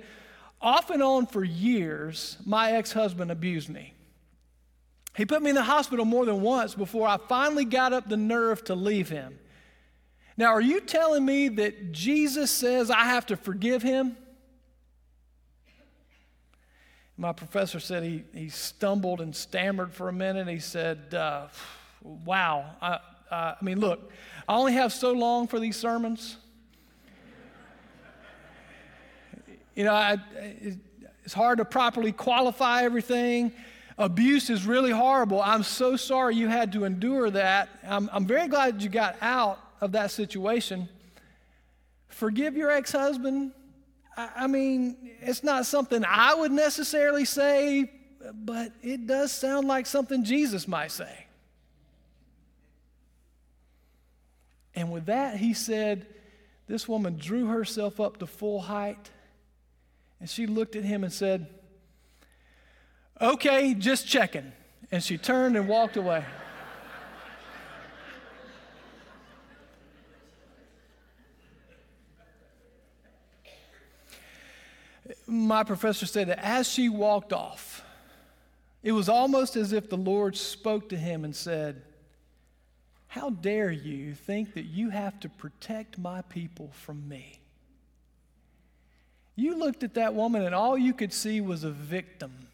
off 0.61 0.91
and 0.91 1.01
on 1.01 1.25
for 1.25 1.43
years 1.43 2.37
my 2.45 2.73
ex-husband 2.73 3.31
abused 3.31 3.67
me 3.67 3.92
he 5.15 5.25
put 5.25 5.41
me 5.41 5.49
in 5.49 5.55
the 5.55 5.63
hospital 5.63 6.05
more 6.05 6.25
than 6.25 6.41
once 6.41 6.73
before 6.73 7.07
I 7.07 7.17
finally 7.29 7.65
got 7.65 7.93
up 7.93 8.09
the 8.09 8.17
nerve 8.17 8.63
to 8.65 8.75
leave 8.75 9.09
him. 9.09 9.37
Now, 10.35 10.47
are 10.47 10.61
you 10.61 10.79
telling 10.79 11.23
me 11.23 11.49
that 11.49 11.91
Jesus 11.91 12.49
says 12.49 12.89
I 12.89 13.05
have 13.05 13.27
to 13.27 13.37
forgive 13.37 13.83
him? 13.83 14.17
My 17.15 17.31
professor 17.31 17.79
said 17.79 18.01
he, 18.01 18.23
he 18.33 18.49
stumbled 18.49 19.21
and 19.21 19.35
stammered 19.35 19.93
for 19.93 20.09
a 20.09 20.13
minute. 20.13 20.47
He 20.47 20.59
said, 20.59 21.13
uh, 21.13 21.47
Wow. 22.03 22.65
I, 22.81 22.99
uh, 23.31 23.55
I 23.59 23.63
mean, 23.63 23.79
look, 23.79 24.11
I 24.47 24.55
only 24.55 24.73
have 24.73 24.91
so 24.91 25.11
long 25.11 25.47
for 25.47 25.59
these 25.59 25.77
sermons. 25.77 26.37
you 29.75 29.83
know, 29.83 29.93
I, 29.93 30.17
it's 31.23 31.33
hard 31.33 31.59
to 31.59 31.65
properly 31.65 32.11
qualify 32.11 32.83
everything. 32.83 33.53
Abuse 33.97 34.49
is 34.49 34.65
really 34.65 34.91
horrible. 34.91 35.41
I'm 35.41 35.63
so 35.63 35.95
sorry 35.95 36.35
you 36.35 36.47
had 36.47 36.73
to 36.73 36.83
endure 36.83 37.29
that. 37.29 37.69
I'm, 37.83 38.09
I'm 38.11 38.25
very 38.25 38.47
glad 38.47 38.81
you 38.81 38.89
got 38.89 39.15
out 39.21 39.59
of 39.81 39.91
that 39.91 40.11
situation. 40.11 40.89
Forgive 42.07 42.55
your 42.57 42.71
ex 42.71 42.91
husband. 42.91 43.51
I, 44.17 44.29
I 44.35 44.47
mean, 44.47 44.97
it's 45.21 45.43
not 45.43 45.65
something 45.65 46.03
I 46.07 46.33
would 46.33 46.51
necessarily 46.51 47.25
say, 47.25 47.91
but 48.33 48.71
it 48.81 49.05
does 49.05 49.31
sound 49.31 49.67
like 49.67 49.85
something 49.85 50.23
Jesus 50.23 50.67
might 50.67 50.91
say. 50.91 51.25
And 54.75 54.91
with 54.91 55.05
that, 55.05 55.37
he 55.37 55.53
said, 55.53 56.07
This 56.67 56.87
woman 56.87 57.17
drew 57.17 57.47
herself 57.47 57.99
up 57.99 58.17
to 58.17 58.27
full 58.27 58.61
height, 58.61 59.11
and 60.19 60.27
she 60.27 60.47
looked 60.47 60.75
at 60.75 60.83
him 60.83 61.03
and 61.03 61.13
said, 61.13 61.47
Okay, 63.21 63.73
just 63.73 64.07
checking. 64.07 64.51
And 64.91 65.03
she 65.03 65.17
turned 65.17 65.55
and 65.57 65.67
walked 65.67 65.97
away. 65.97 66.23
My 75.25 75.63
professor 75.63 76.05
said 76.05 76.27
that 76.27 76.39
as 76.39 76.67
she 76.67 76.89
walked 76.89 77.33
off, 77.33 77.83
it 78.83 78.91
was 78.91 79.07
almost 79.07 79.55
as 79.55 79.71
if 79.73 79.89
the 79.89 79.97
Lord 79.97 80.35
spoke 80.35 80.89
to 80.89 80.97
him 80.97 81.23
and 81.23 81.35
said, 81.35 81.81
How 83.07 83.29
dare 83.29 83.71
you 83.71 84.13
think 84.13 84.53
that 84.53 84.65
you 84.65 84.89
have 84.89 85.19
to 85.21 85.29
protect 85.29 85.97
my 85.97 86.21
people 86.23 86.69
from 86.73 87.07
me? 87.07 87.39
You 89.35 89.57
looked 89.57 89.83
at 89.83 89.95
that 89.95 90.13
woman, 90.13 90.43
and 90.43 90.53
all 90.53 90.77
you 90.77 90.93
could 90.93 91.13
see 91.13 91.41
was 91.41 91.63
a 91.63 91.71
victim 91.71 92.47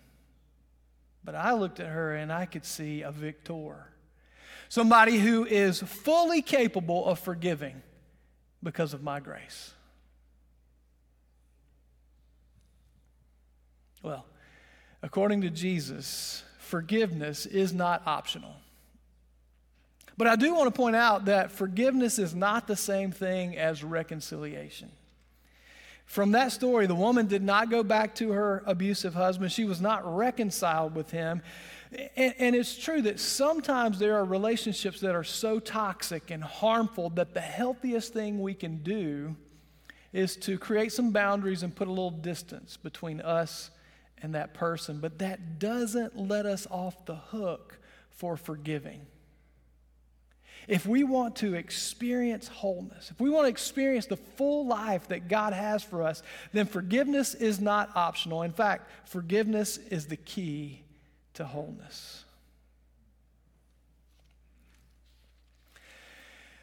but 1.24 1.36
I 1.36 1.54
looked 1.54 1.80
at 1.80 1.88
her 1.88 2.16
and 2.16 2.32
I 2.32 2.46
could 2.46 2.66
see 2.66 3.02
a 3.02 3.12
victor. 3.12 3.88
Somebody 4.70 5.18
who 5.18 5.46
is 5.46 5.80
fully 5.80 6.42
capable 6.42 7.06
of 7.06 7.20
forgiving 7.20 7.82
because 8.62 8.94
of 8.94 9.02
my 9.02 9.20
grace. 9.20 9.74
Well, 14.02 14.26
according 15.02 15.42
to 15.42 15.50
Jesus, 15.50 16.44
forgiveness 16.60 17.46
is 17.46 17.74
not 17.74 18.04
optional. 18.06 18.56
But 20.18 20.28
I 20.28 20.36
do 20.36 20.54
want 20.54 20.68
to 20.68 20.78
point 20.78 20.96
out 20.96 21.26
that 21.26 21.52
forgiveness 21.52 22.20
is 22.20 22.36
not 22.36 22.68
the 22.68 22.76
same 22.76 23.12
thing 23.12 23.58
as 23.58 23.84
reconciliation. 23.84 24.92
From 26.10 26.32
that 26.32 26.52
story, 26.52 26.88
the 26.88 26.96
woman 26.96 27.28
did 27.28 27.44
not 27.44 27.70
go 27.70 27.84
back 27.84 28.16
to 28.16 28.32
her 28.32 28.64
abusive 28.66 29.14
husband. 29.14 29.52
She 29.52 29.64
was 29.64 29.80
not 29.80 30.02
reconciled 30.18 30.96
with 30.96 31.12
him. 31.12 31.44
And, 32.16 32.34
and, 32.40 32.56
it's 32.56 32.76
true 32.76 33.04
that 33.04 33.20
sometimes 33.20 34.00
there 34.00 34.16
are 34.18 34.26
relationships 34.26 35.02
that 35.02 35.14
are 35.14 35.24
so 35.24 35.60
toxic 35.60 36.32
and 36.32 36.44
harmful 36.44 37.12
that 37.12 37.36
the 37.36 37.42
healthiest 37.42 38.12
thing 38.12 38.42
we 38.42 38.56
can 38.56 38.78
do 38.78 39.36
is 40.12 40.36
to 40.38 40.58
create 40.58 40.92
some 40.92 41.12
boundaries 41.12 41.62
and 41.62 41.76
put 41.76 41.88
a 41.88 41.92
little 41.92 42.10
distance 42.10 42.76
between 42.76 43.22
us 43.22 43.70
and 44.20 44.34
that 44.34 44.56
person. 44.56 45.00
But 45.00 45.20
that 45.20 45.60
doesn't 45.60 46.18
let 46.18 46.48
us 46.48 46.66
off 46.72 47.06
the 47.06 47.18
hook 47.18 47.78
for 48.10 48.36
forgiving. 48.36 49.06
If 50.68 50.86
we 50.86 51.04
want 51.04 51.38
to 51.38 51.56
experience 51.56 52.48
wholeness, 52.48 53.12
if 53.12 53.20
we 53.20 53.30
want 53.30 53.46
to 53.46 53.50
experience 53.50 54.06
the 54.06 54.18
full 54.18 54.68
life 54.68 55.08
that 55.08 55.28
God 55.28 55.54
has 55.54 55.84
for 55.84 56.04
us, 56.04 56.22
then 56.54 56.66
forgiveness 56.66 57.34
is 57.34 57.60
not 57.60 57.90
optional. 57.96 58.44
In 58.44 58.52
fact, 58.52 58.90
forgiveness 59.06 59.78
is 59.78 60.08
the 60.08 60.18
key 60.18 60.82
to 61.36 61.46
wholeness. 61.46 62.26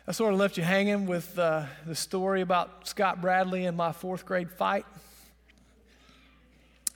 I 0.08 0.12
sort 0.12 0.32
of 0.32 0.38
left 0.38 0.56
you 0.56 0.62
hanging 0.62 1.06
with 1.06 1.36
uh, 1.36 1.64
the 1.84 1.96
story 1.96 2.40
about 2.40 2.86
Scott 2.86 3.20
Bradley 3.20 3.66
and 3.66 3.76
my 3.76 3.90
fourth 3.90 4.24
grade 4.24 4.52
fight. 4.52 4.86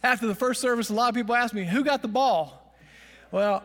After 0.01 0.29
the 0.29 0.35
first 0.35 0.61
service, 0.61 0.91
a 0.91 0.95
lot 0.95 1.09
of 1.09 1.17
people 1.17 1.35
asked 1.35 1.53
me, 1.53 1.65
Who 1.65 1.83
got 1.83 2.03
the 2.03 2.09
ball? 2.09 2.73
Well, 3.33 3.65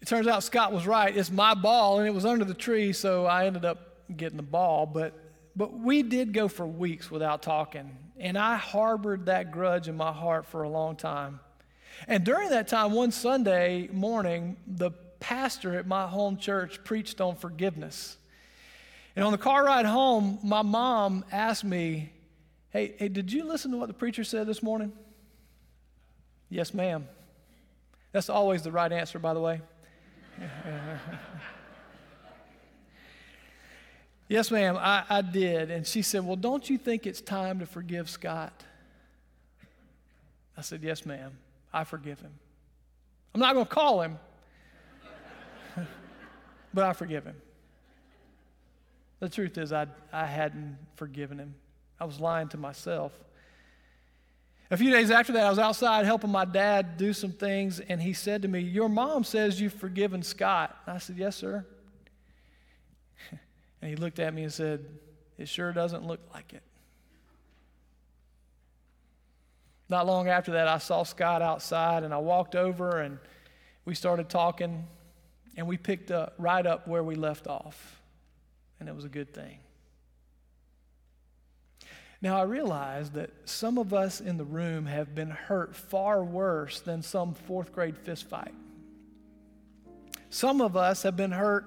it 0.00 0.08
turns 0.08 0.26
out 0.26 0.42
Scott 0.42 0.72
was 0.72 0.86
right. 0.86 1.16
It's 1.16 1.30
my 1.30 1.54
ball, 1.54 1.98
and 1.98 2.06
it 2.06 2.14
was 2.14 2.24
under 2.24 2.44
the 2.44 2.54
tree, 2.54 2.92
so 2.92 3.26
I 3.26 3.46
ended 3.46 3.64
up 3.64 3.78
getting 4.16 4.36
the 4.36 4.42
ball. 4.42 4.86
But, 4.86 5.14
but 5.54 5.72
we 5.72 6.02
did 6.02 6.32
go 6.32 6.48
for 6.48 6.66
weeks 6.66 7.10
without 7.10 7.42
talking, 7.42 7.96
and 8.18 8.36
I 8.36 8.56
harbored 8.56 9.26
that 9.26 9.50
grudge 9.50 9.88
in 9.88 9.96
my 9.96 10.12
heart 10.12 10.46
for 10.46 10.62
a 10.62 10.68
long 10.68 10.96
time. 10.96 11.40
And 12.06 12.24
during 12.24 12.50
that 12.50 12.68
time, 12.68 12.92
one 12.92 13.10
Sunday 13.10 13.88
morning, 13.92 14.56
the 14.66 14.90
pastor 15.18 15.78
at 15.78 15.86
my 15.86 16.06
home 16.06 16.36
church 16.36 16.84
preached 16.84 17.20
on 17.20 17.36
forgiveness. 17.36 18.16
And 19.14 19.24
on 19.24 19.32
the 19.32 19.38
car 19.38 19.64
ride 19.64 19.86
home, 19.86 20.38
my 20.42 20.62
mom 20.62 21.24
asked 21.32 21.64
me, 21.64 22.12
Hey, 22.70 22.94
hey, 22.98 23.08
did 23.08 23.32
you 23.32 23.44
listen 23.44 23.70
to 23.70 23.78
what 23.78 23.86
the 23.86 23.94
preacher 23.94 24.24
said 24.24 24.46
this 24.46 24.62
morning? 24.62 24.92
Yes, 26.50 26.74
ma'am. 26.74 27.08
That's 28.12 28.28
always 28.28 28.62
the 28.62 28.70
right 28.70 28.92
answer, 28.92 29.18
by 29.18 29.32
the 29.32 29.40
way. 29.40 29.62
yes, 34.28 34.50
ma'am, 34.50 34.76
I, 34.78 35.04
I 35.08 35.22
did. 35.22 35.70
And 35.70 35.86
she 35.86 36.02
said, 36.02 36.24
Well, 36.24 36.36
don't 36.36 36.68
you 36.68 36.78
think 36.78 37.06
it's 37.06 37.20
time 37.20 37.60
to 37.60 37.66
forgive 37.66 38.10
Scott? 38.10 38.64
I 40.56 40.62
said, 40.62 40.82
Yes, 40.82 41.06
ma'am. 41.06 41.38
I 41.72 41.84
forgive 41.84 42.20
him. 42.20 42.32
I'm 43.34 43.40
not 43.40 43.52
going 43.52 43.66
to 43.66 43.70
call 43.70 44.00
him, 44.00 44.18
but 46.72 46.84
I 46.84 46.94
forgive 46.94 47.24
him. 47.24 47.36
The 49.20 49.28
truth 49.28 49.58
is, 49.58 49.72
I, 49.72 49.86
I 50.12 50.24
hadn't 50.24 50.78
forgiven 50.94 51.38
him. 51.38 51.54
I 52.00 52.04
was 52.04 52.20
lying 52.20 52.48
to 52.48 52.56
myself. 52.56 53.12
A 54.70 54.76
few 54.76 54.90
days 54.90 55.10
after 55.10 55.32
that, 55.34 55.46
I 55.46 55.50
was 55.50 55.60
outside 55.60 56.04
helping 56.06 56.30
my 56.30 56.44
dad 56.44 56.96
do 56.96 57.12
some 57.12 57.30
things, 57.30 57.78
and 57.78 58.02
he 58.02 58.12
said 58.12 58.42
to 58.42 58.48
me, 58.48 58.60
Your 58.60 58.88
mom 58.88 59.22
says 59.22 59.60
you've 59.60 59.74
forgiven 59.74 60.22
Scott. 60.22 60.76
I 60.86 60.98
said, 60.98 61.16
Yes, 61.16 61.36
sir. 61.36 61.64
And 63.82 63.90
he 63.90 63.96
looked 63.96 64.18
at 64.18 64.32
me 64.32 64.42
and 64.42 64.52
said, 64.52 64.84
It 65.38 65.48
sure 65.48 65.70
doesn't 65.70 66.04
look 66.04 66.20
like 66.32 66.54
it. 66.54 66.62
Not 69.88 70.06
long 70.06 70.28
after 70.28 70.52
that, 70.52 70.66
I 70.66 70.78
saw 70.78 71.04
Scott 71.04 71.42
outside 71.42 72.02
and 72.02 72.12
I 72.12 72.18
walked 72.18 72.56
over 72.56 73.00
and 73.00 73.18
we 73.84 73.94
started 73.94 74.28
talking 74.28 74.86
and 75.56 75.68
we 75.68 75.76
picked 75.76 76.10
up 76.10 76.34
right 76.38 76.66
up 76.66 76.88
where 76.88 77.04
we 77.04 77.14
left 77.14 77.46
off. 77.46 78.02
And 78.80 78.88
it 78.88 78.94
was 78.94 79.04
a 79.04 79.08
good 79.08 79.32
thing. 79.32 79.58
Now, 82.26 82.38
I 82.38 82.42
realize 82.42 83.10
that 83.10 83.30
some 83.44 83.78
of 83.78 83.94
us 83.94 84.20
in 84.20 84.36
the 84.36 84.44
room 84.44 84.86
have 84.86 85.14
been 85.14 85.30
hurt 85.30 85.76
far 85.76 86.24
worse 86.24 86.80
than 86.80 87.00
some 87.00 87.34
fourth 87.34 87.72
grade 87.72 87.96
fist 87.96 88.28
fight. 88.28 88.52
Some 90.28 90.60
of 90.60 90.76
us 90.76 91.04
have 91.04 91.16
been 91.16 91.30
hurt 91.30 91.64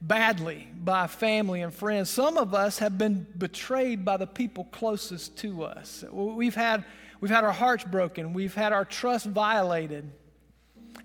badly 0.00 0.66
by 0.82 1.08
family 1.08 1.60
and 1.60 1.74
friends. 1.74 2.08
Some 2.08 2.38
of 2.38 2.54
us 2.54 2.78
have 2.78 2.96
been 2.96 3.26
betrayed 3.36 4.02
by 4.02 4.16
the 4.16 4.26
people 4.26 4.64
closest 4.72 5.36
to 5.40 5.64
us. 5.64 6.06
We've 6.10 6.54
had 6.54 6.86
We've 7.20 7.30
had 7.30 7.44
our 7.44 7.52
hearts 7.52 7.84
broken. 7.84 8.32
We've 8.32 8.54
had 8.54 8.72
our 8.72 8.86
trust 8.86 9.26
violated. 9.26 10.10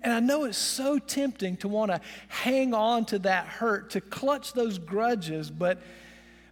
And 0.02 0.14
I 0.14 0.20
know 0.20 0.44
it's 0.44 0.56
so 0.56 0.98
tempting 0.98 1.58
to 1.58 1.68
want 1.68 1.90
to 1.90 2.00
hang 2.28 2.72
on 2.72 3.04
to 3.04 3.18
that 3.18 3.44
hurt, 3.44 3.90
to 3.90 4.00
clutch 4.00 4.54
those 4.54 4.78
grudges, 4.78 5.50
but, 5.50 5.78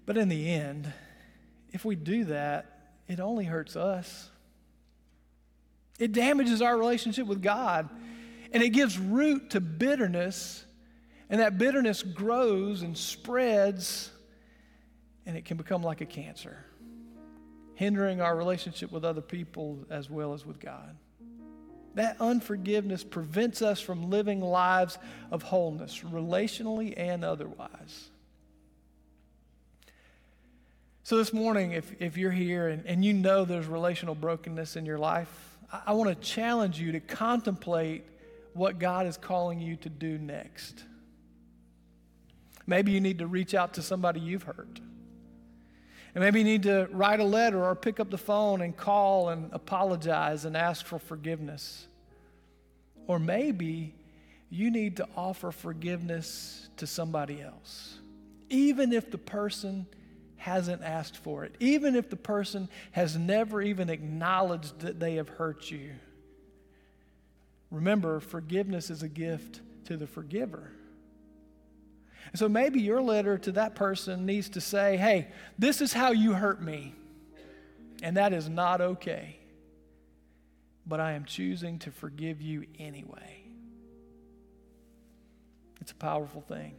but 0.04 0.18
in 0.18 0.28
the 0.28 0.50
end, 0.50 0.92
if 1.76 1.84
we 1.84 1.94
do 1.94 2.24
that, 2.24 2.66
it 3.06 3.20
only 3.20 3.44
hurts 3.44 3.76
us. 3.76 4.28
It 5.98 6.12
damages 6.12 6.60
our 6.60 6.76
relationship 6.76 7.26
with 7.26 7.40
God, 7.40 7.88
and 8.52 8.62
it 8.62 8.70
gives 8.70 8.98
root 8.98 9.50
to 9.50 9.60
bitterness, 9.60 10.64
and 11.30 11.40
that 11.40 11.58
bitterness 11.58 12.02
grows 12.02 12.82
and 12.82 12.96
spreads, 12.96 14.10
and 15.24 15.36
it 15.36 15.44
can 15.44 15.56
become 15.56 15.82
like 15.82 16.00
a 16.00 16.06
cancer 16.06 16.58
hindering 17.74 18.22
our 18.22 18.34
relationship 18.34 18.90
with 18.90 19.04
other 19.04 19.20
people 19.20 19.84
as 19.90 20.08
well 20.08 20.32
as 20.32 20.46
with 20.46 20.58
God. 20.58 20.96
That 21.94 22.16
unforgiveness 22.20 23.04
prevents 23.04 23.60
us 23.60 23.80
from 23.80 24.08
living 24.08 24.40
lives 24.40 24.96
of 25.30 25.42
wholeness, 25.42 26.00
relationally 26.00 26.94
and 26.96 27.22
otherwise. 27.22 28.08
So, 31.06 31.16
this 31.18 31.32
morning, 31.32 31.70
if, 31.70 31.88
if 32.00 32.16
you're 32.16 32.32
here 32.32 32.66
and, 32.66 32.84
and 32.84 33.04
you 33.04 33.12
know 33.12 33.44
there's 33.44 33.68
relational 33.68 34.16
brokenness 34.16 34.74
in 34.74 34.84
your 34.84 34.98
life, 34.98 35.56
I, 35.72 35.82
I 35.86 35.92
want 35.92 36.10
to 36.10 36.16
challenge 36.16 36.80
you 36.80 36.90
to 36.90 36.98
contemplate 36.98 38.02
what 38.54 38.80
God 38.80 39.06
is 39.06 39.16
calling 39.16 39.60
you 39.60 39.76
to 39.76 39.88
do 39.88 40.18
next. 40.18 40.82
Maybe 42.66 42.90
you 42.90 43.00
need 43.00 43.20
to 43.20 43.28
reach 43.28 43.54
out 43.54 43.74
to 43.74 43.82
somebody 43.82 44.18
you've 44.18 44.42
hurt. 44.42 44.80
And 46.16 46.24
maybe 46.24 46.40
you 46.40 46.44
need 46.44 46.64
to 46.64 46.88
write 46.90 47.20
a 47.20 47.24
letter 47.24 47.64
or 47.64 47.76
pick 47.76 48.00
up 48.00 48.10
the 48.10 48.18
phone 48.18 48.60
and 48.60 48.76
call 48.76 49.28
and 49.28 49.48
apologize 49.52 50.44
and 50.44 50.56
ask 50.56 50.84
for 50.84 50.98
forgiveness. 50.98 51.86
Or 53.06 53.20
maybe 53.20 53.94
you 54.50 54.72
need 54.72 54.96
to 54.96 55.06
offer 55.16 55.52
forgiveness 55.52 56.68
to 56.78 56.86
somebody 56.88 57.40
else, 57.40 58.00
even 58.50 58.92
if 58.92 59.12
the 59.12 59.18
person 59.18 59.86
hasn't 60.46 60.80
asked 60.80 61.16
for 61.16 61.44
it, 61.44 61.52
even 61.58 61.96
if 61.96 62.08
the 62.08 62.16
person 62.16 62.68
has 62.92 63.16
never 63.16 63.60
even 63.60 63.90
acknowledged 63.90 64.78
that 64.78 65.00
they 65.00 65.16
have 65.16 65.28
hurt 65.28 65.72
you. 65.72 65.90
Remember, 67.72 68.20
forgiveness 68.20 68.88
is 68.88 69.02
a 69.02 69.08
gift 69.08 69.60
to 69.86 69.96
the 69.96 70.06
forgiver. 70.06 70.70
So 72.36 72.48
maybe 72.48 72.80
your 72.80 73.02
letter 73.02 73.38
to 73.38 73.52
that 73.52 73.74
person 73.74 74.24
needs 74.24 74.48
to 74.50 74.60
say, 74.60 74.96
hey, 74.96 75.26
this 75.58 75.80
is 75.80 75.92
how 75.92 76.12
you 76.12 76.32
hurt 76.32 76.62
me. 76.62 76.94
And 78.00 78.16
that 78.16 78.32
is 78.32 78.48
not 78.48 78.80
okay. 78.80 79.40
But 80.86 81.00
I 81.00 81.14
am 81.14 81.24
choosing 81.24 81.80
to 81.80 81.90
forgive 81.90 82.40
you 82.40 82.66
anyway. 82.78 83.42
It's 85.80 85.90
a 85.90 85.96
powerful 85.96 86.42
thing. 86.42 86.76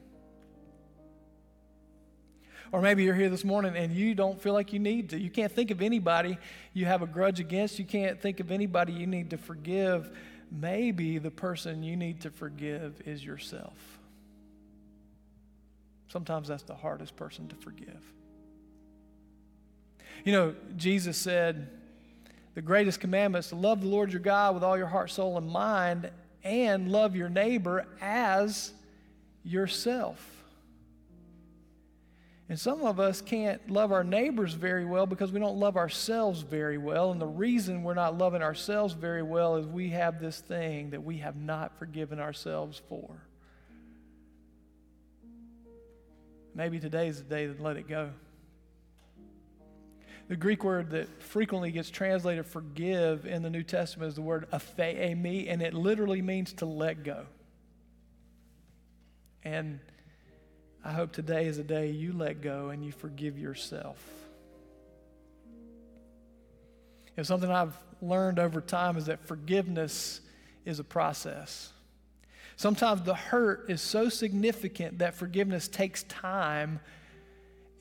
Or 2.71 2.81
maybe 2.81 3.03
you're 3.03 3.15
here 3.15 3.29
this 3.29 3.45
morning 3.45 3.75
and 3.75 3.93
you 3.93 4.13
don't 4.13 4.41
feel 4.41 4.53
like 4.53 4.73
you 4.73 4.79
need 4.79 5.09
to. 5.11 5.19
You 5.19 5.29
can't 5.29 5.51
think 5.51 5.71
of 5.71 5.81
anybody 5.81 6.37
you 6.73 6.85
have 6.85 7.01
a 7.01 7.07
grudge 7.07 7.39
against. 7.39 7.79
You 7.79 7.85
can't 7.85 8.21
think 8.21 8.39
of 8.39 8.51
anybody 8.51 8.93
you 8.93 9.07
need 9.07 9.29
to 9.29 9.37
forgive. 9.37 10.11
Maybe 10.51 11.17
the 11.17 11.31
person 11.31 11.83
you 11.83 11.95
need 11.95 12.21
to 12.21 12.29
forgive 12.29 13.01
is 13.05 13.23
yourself. 13.23 13.99
Sometimes 16.09 16.47
that's 16.47 16.63
the 16.63 16.75
hardest 16.75 17.15
person 17.15 17.47
to 17.49 17.55
forgive. 17.55 18.01
You 20.23 20.31
know, 20.33 20.55
Jesus 20.75 21.17
said, 21.17 21.69
the 22.53 22.61
greatest 22.61 22.99
commandment 22.99 23.45
is 23.45 23.49
to 23.49 23.55
love 23.55 23.81
the 23.81 23.87
Lord 23.87 24.11
your 24.11 24.21
God 24.21 24.55
with 24.55 24.63
all 24.63 24.77
your 24.77 24.87
heart, 24.87 25.11
soul, 25.11 25.37
and 25.37 25.47
mind, 25.47 26.09
and 26.43 26.91
love 26.91 27.15
your 27.15 27.29
neighbor 27.29 27.85
as 28.01 28.71
yourself. 29.43 30.36
And 32.49 32.57
some 32.57 32.81
of 32.83 32.99
us 32.99 33.19
can't 33.19 33.69
love 33.69 33.91
our 33.91 34.05
neighbors 34.05 34.53
very 34.53 34.85
well 34.85 35.05
because 35.05 35.33
we 35.33 35.39
don't 35.39 35.57
love 35.57 35.75
ourselves 35.75 36.41
very 36.41 36.77
well. 36.77 37.11
And 37.11 37.19
the 37.19 37.27
reason 37.27 37.83
we're 37.83 37.93
not 37.93 38.17
loving 38.17 38.41
ourselves 38.41 38.93
very 38.93 39.23
well 39.23 39.57
is 39.57 39.67
we 39.67 39.89
have 39.89 40.21
this 40.21 40.39
thing 40.39 40.91
that 40.91 41.03
we 41.03 41.17
have 41.17 41.35
not 41.35 41.77
forgiven 41.77 42.19
ourselves 42.19 42.81
for. 42.87 43.27
maybe 46.57 46.79
today 46.79 47.07
is 47.07 47.19
the 47.19 47.23
day 47.23 47.45
to 47.45 47.55
let 47.61 47.77
it 47.77 47.87
go. 47.87 48.09
The 50.27 50.35
Greek 50.35 50.63
word 50.63 50.89
that 50.89 51.21
frequently 51.21 51.71
gets 51.71 51.89
translated 51.89 52.45
forgive 52.47 53.25
in 53.25 53.43
the 53.43 53.49
New 53.49 53.63
Testament 53.63 54.09
is 54.09 54.15
the 54.15 54.23
word 54.23 54.49
aphiemi, 54.51 55.49
and 55.49 55.61
it 55.61 55.73
literally 55.73 56.21
means 56.21 56.51
to 56.53 56.65
let 56.65 57.03
go. 57.03 57.25
And 59.43 59.79
I 60.87 60.93
hope 60.93 61.11
today 61.11 61.47
is 61.47 61.57
a 61.57 61.65
day 61.65 61.89
you 61.89 62.13
let 62.13 62.39
go 62.39 62.69
and 62.69 62.81
you 62.81 62.93
forgive 62.93 63.37
yourself. 63.37 64.01
And 67.17 67.27
something 67.27 67.51
I've 67.51 67.75
learned 68.01 68.39
over 68.39 68.61
time 68.61 68.95
is 68.95 69.07
that 69.07 69.19
forgiveness 69.27 70.21
is 70.63 70.79
a 70.79 70.85
process. 70.85 71.73
Sometimes 72.55 73.01
the 73.01 73.15
hurt 73.15 73.69
is 73.69 73.81
so 73.81 74.07
significant 74.07 74.99
that 74.99 75.13
forgiveness 75.13 75.67
takes 75.67 76.03
time 76.03 76.79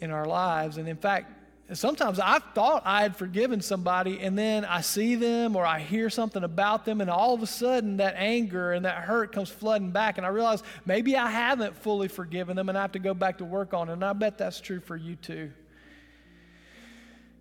in 0.00 0.10
our 0.10 0.24
lives. 0.24 0.76
And 0.76 0.88
in 0.88 0.96
fact, 0.96 1.30
sometimes 1.74 2.20
I've 2.20 2.44
thought 2.54 2.82
I 2.84 3.02
had 3.02 3.16
forgiven 3.16 3.60
somebody, 3.60 4.20
and 4.20 4.38
then 4.38 4.64
I 4.64 4.82
see 4.82 5.16
them 5.16 5.56
or 5.56 5.66
I 5.66 5.80
hear 5.80 6.08
something 6.10 6.44
about 6.44 6.84
them, 6.84 7.00
and 7.00 7.10
all 7.10 7.34
of 7.34 7.42
a 7.42 7.46
sudden 7.46 7.96
that 7.96 8.14
anger 8.16 8.72
and 8.72 8.84
that 8.84 9.02
hurt 9.02 9.32
comes 9.32 9.48
flooding 9.48 9.90
back, 9.90 10.16
and 10.16 10.24
I 10.24 10.30
realize 10.30 10.62
maybe 10.84 11.16
I 11.16 11.28
haven't 11.28 11.76
fully 11.76 12.06
forgiven 12.06 12.54
them, 12.54 12.68
and 12.68 12.78
I 12.78 12.82
have 12.82 12.92
to 12.92 13.00
go 13.00 13.14
back 13.14 13.38
to 13.38 13.44
work 13.44 13.74
on 13.74 13.88
it. 13.88 13.94
And 13.94 14.04
I 14.04 14.12
bet 14.12 14.38
that's 14.38 14.60
true 14.60 14.78
for 14.78 14.96
you 14.96 15.16
too. 15.16 15.50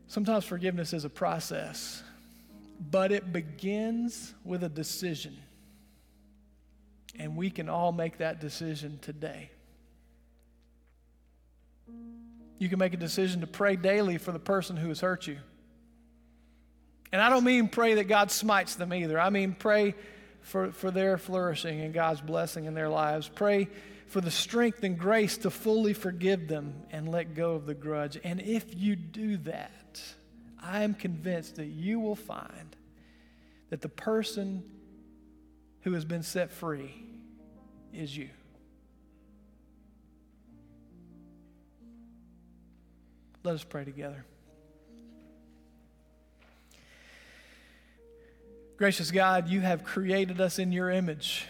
Sometimes 0.07 0.43
forgiveness 0.43 0.91
is 0.93 1.05
a 1.05 1.09
process, 1.09 2.03
but 2.91 3.11
it 3.11 3.31
begins 3.31 4.33
with 4.43 4.63
a 4.63 4.69
decision. 4.69 5.37
And 7.17 7.37
we 7.37 7.49
can 7.49 7.69
all 7.69 7.91
make 7.91 8.17
that 8.17 8.41
decision 8.41 8.99
today. 9.01 9.51
You 12.57 12.69
can 12.69 12.79
make 12.79 12.93
a 12.93 12.97
decision 12.97 13.41
to 13.41 13.47
pray 13.47 13.75
daily 13.75 14.17
for 14.17 14.31
the 14.31 14.39
person 14.39 14.77
who 14.77 14.89
has 14.89 15.01
hurt 15.01 15.27
you. 15.27 15.37
And 17.11 17.21
I 17.21 17.29
don't 17.29 17.43
mean 17.43 17.67
pray 17.67 17.95
that 17.95 18.05
God 18.05 18.31
smites 18.31 18.75
them 18.75 18.93
either. 18.93 19.19
I 19.19 19.29
mean 19.29 19.55
pray 19.57 19.95
for, 20.41 20.71
for 20.71 20.91
their 20.91 21.17
flourishing 21.17 21.81
and 21.81 21.93
God's 21.93 22.21
blessing 22.21 22.65
in 22.65 22.73
their 22.73 22.89
lives. 22.89 23.29
Pray 23.33 23.67
for 24.07 24.21
the 24.21 24.31
strength 24.31 24.83
and 24.83 24.97
grace 24.97 25.37
to 25.37 25.49
fully 25.49 25.93
forgive 25.93 26.47
them 26.47 26.73
and 26.91 27.09
let 27.09 27.33
go 27.33 27.53
of 27.53 27.65
the 27.65 27.73
grudge. 27.73 28.19
And 28.23 28.39
if 28.41 28.65
you 28.75 28.95
do 28.95 29.37
that, 29.37 30.01
I 30.61 30.83
am 30.83 30.93
convinced 30.93 31.55
that 31.55 31.67
you 31.67 31.99
will 31.99 32.15
find 32.15 32.75
that 33.69 33.81
the 33.81 33.89
person 33.89 34.63
who 35.81 35.93
has 35.93 36.05
been 36.05 36.23
set 36.23 36.51
free 36.51 36.93
is 37.93 38.15
you. 38.15 38.29
Let 43.45 43.53
us 43.53 43.63
pray 43.63 43.85
together. 43.85 44.25
Gracious 48.75 49.11
God, 49.11 49.49
you 49.49 49.61
have 49.61 49.83
created 49.83 50.41
us 50.41 50.57
in 50.57 50.71
your 50.71 50.89
image. 50.89 51.45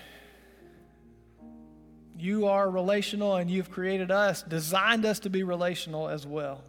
You 2.18 2.48
are 2.48 2.70
relational 2.70 3.36
and 3.38 3.50
you've 3.50 3.72
created 3.72 4.12
us, 4.12 4.44
designed 4.44 5.06
us 5.06 5.20
to 5.20 5.30
be 5.30 5.44
relational 5.44 6.10
as 6.10 6.28
well. 6.28 6.66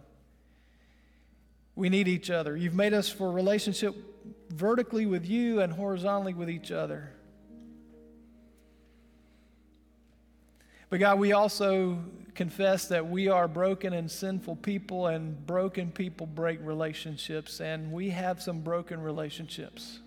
We 1.75 1.89
need 1.89 2.07
each 2.07 2.29
other. 2.29 2.55
You've 2.55 2.73
made 2.73 2.93
us 2.93 3.09
for 3.09 3.29
relationship 3.29 3.95
vertically 4.49 5.05
with 5.05 5.25
you 5.25 5.59
and 5.59 5.73
horizontally 5.73 6.35
with 6.35 6.49
each 6.49 6.71
other. 6.71 7.11
But 10.89 11.01
God, 11.01 11.19
we 11.19 11.33
also 11.33 11.99
confess 12.37 12.87
that 12.87 13.09
we 13.09 13.27
are 13.27 13.47
broken 13.47 13.93
and 13.93 14.09
sinful 14.09 14.57
people, 14.57 15.07
and 15.07 15.45
broken 15.45 15.91
people 15.91 16.27
break 16.27 16.59
relationships, 16.61 17.59
and 17.59 17.91
we 17.91 18.11
have 18.11 18.41
some 18.41 18.61
broken 18.61 19.01
relationships. 19.01 19.99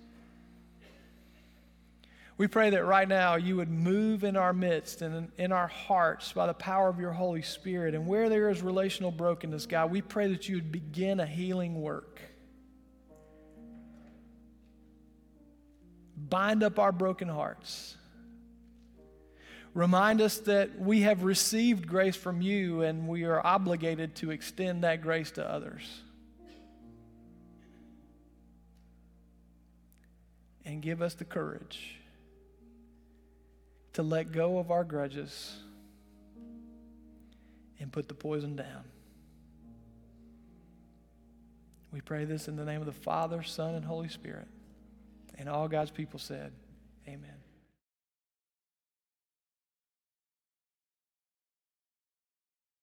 We 2.39 2.47
pray 2.47 2.71
that 2.71 2.85
right 2.87 3.09
now 3.09 3.35
you 3.35 3.57
would 3.57 3.69
move 3.69 4.25
in 4.25 4.37
our 4.37 4.55
midst 4.55 5.03
and 5.03 5.31
in 5.37 5.53
our 5.53 5.67
hearts 5.67 6.33
by 6.33 6.47
the 6.47 6.55
power 6.55 6.89
of 6.89 6.99
your 6.99 7.13
Holy 7.13 7.43
Spirit. 7.43 7.95
And 7.95 8.07
where 8.07 8.31
there 8.31 8.49
is 8.49 8.63
relational 8.63 9.11
brokenness, 9.11 9.67
God, 9.67 9.91
we 9.91 10.01
pray 10.01 10.29
that 10.29 10.49
you 10.49 10.55
would 10.55 10.73
begin 10.73 11.21
a 11.21 11.27
healing 11.27 11.83
work. 11.83 12.21
Bind 16.17 16.63
up 16.63 16.79
our 16.79 16.93
broken 16.93 17.29
hearts 17.29 17.97
Remind 19.75 20.21
us 20.21 20.39
that 20.39 20.81
we 20.81 21.03
have 21.03 21.23
received 21.23 21.87
grace 21.87 22.17
from 22.17 22.41
you 22.41 22.83
and 22.83 23.07
we 23.07 23.25
are 23.25 23.45
obligated 23.45 24.17
to 24.17 24.31
extend 24.33 24.83
that 24.83 25.01
grace 25.01 25.31
to 25.33 25.49
others. 25.49 26.01
And 30.65 30.83
give 30.83 31.03
us 31.03 31.15
the 31.15 31.25
courage 31.25 31.97
to 33.93 34.03
let 34.03 34.33
go 34.33 34.59
of 34.59 34.71
our 34.71 34.85
grudges 34.85 35.57
and 37.79 37.91
put 37.91 38.09
the 38.09 38.15
poison 38.15 38.57
down. 38.57 38.85
We 41.93 42.01
pray 42.01 42.25
this 42.25 42.47
in 42.47 42.57
the 42.57 42.65
name 42.65 42.81
of 42.81 42.87
the 42.87 42.93
Father, 42.93 43.43
Son, 43.43 43.75
and 43.75 43.85
Holy 43.85 44.09
Spirit. 44.09 44.47
And 45.39 45.49
all 45.49 45.67
God's 45.67 45.91
people 45.91 46.19
said, 46.19 46.53
Amen. 47.09 47.40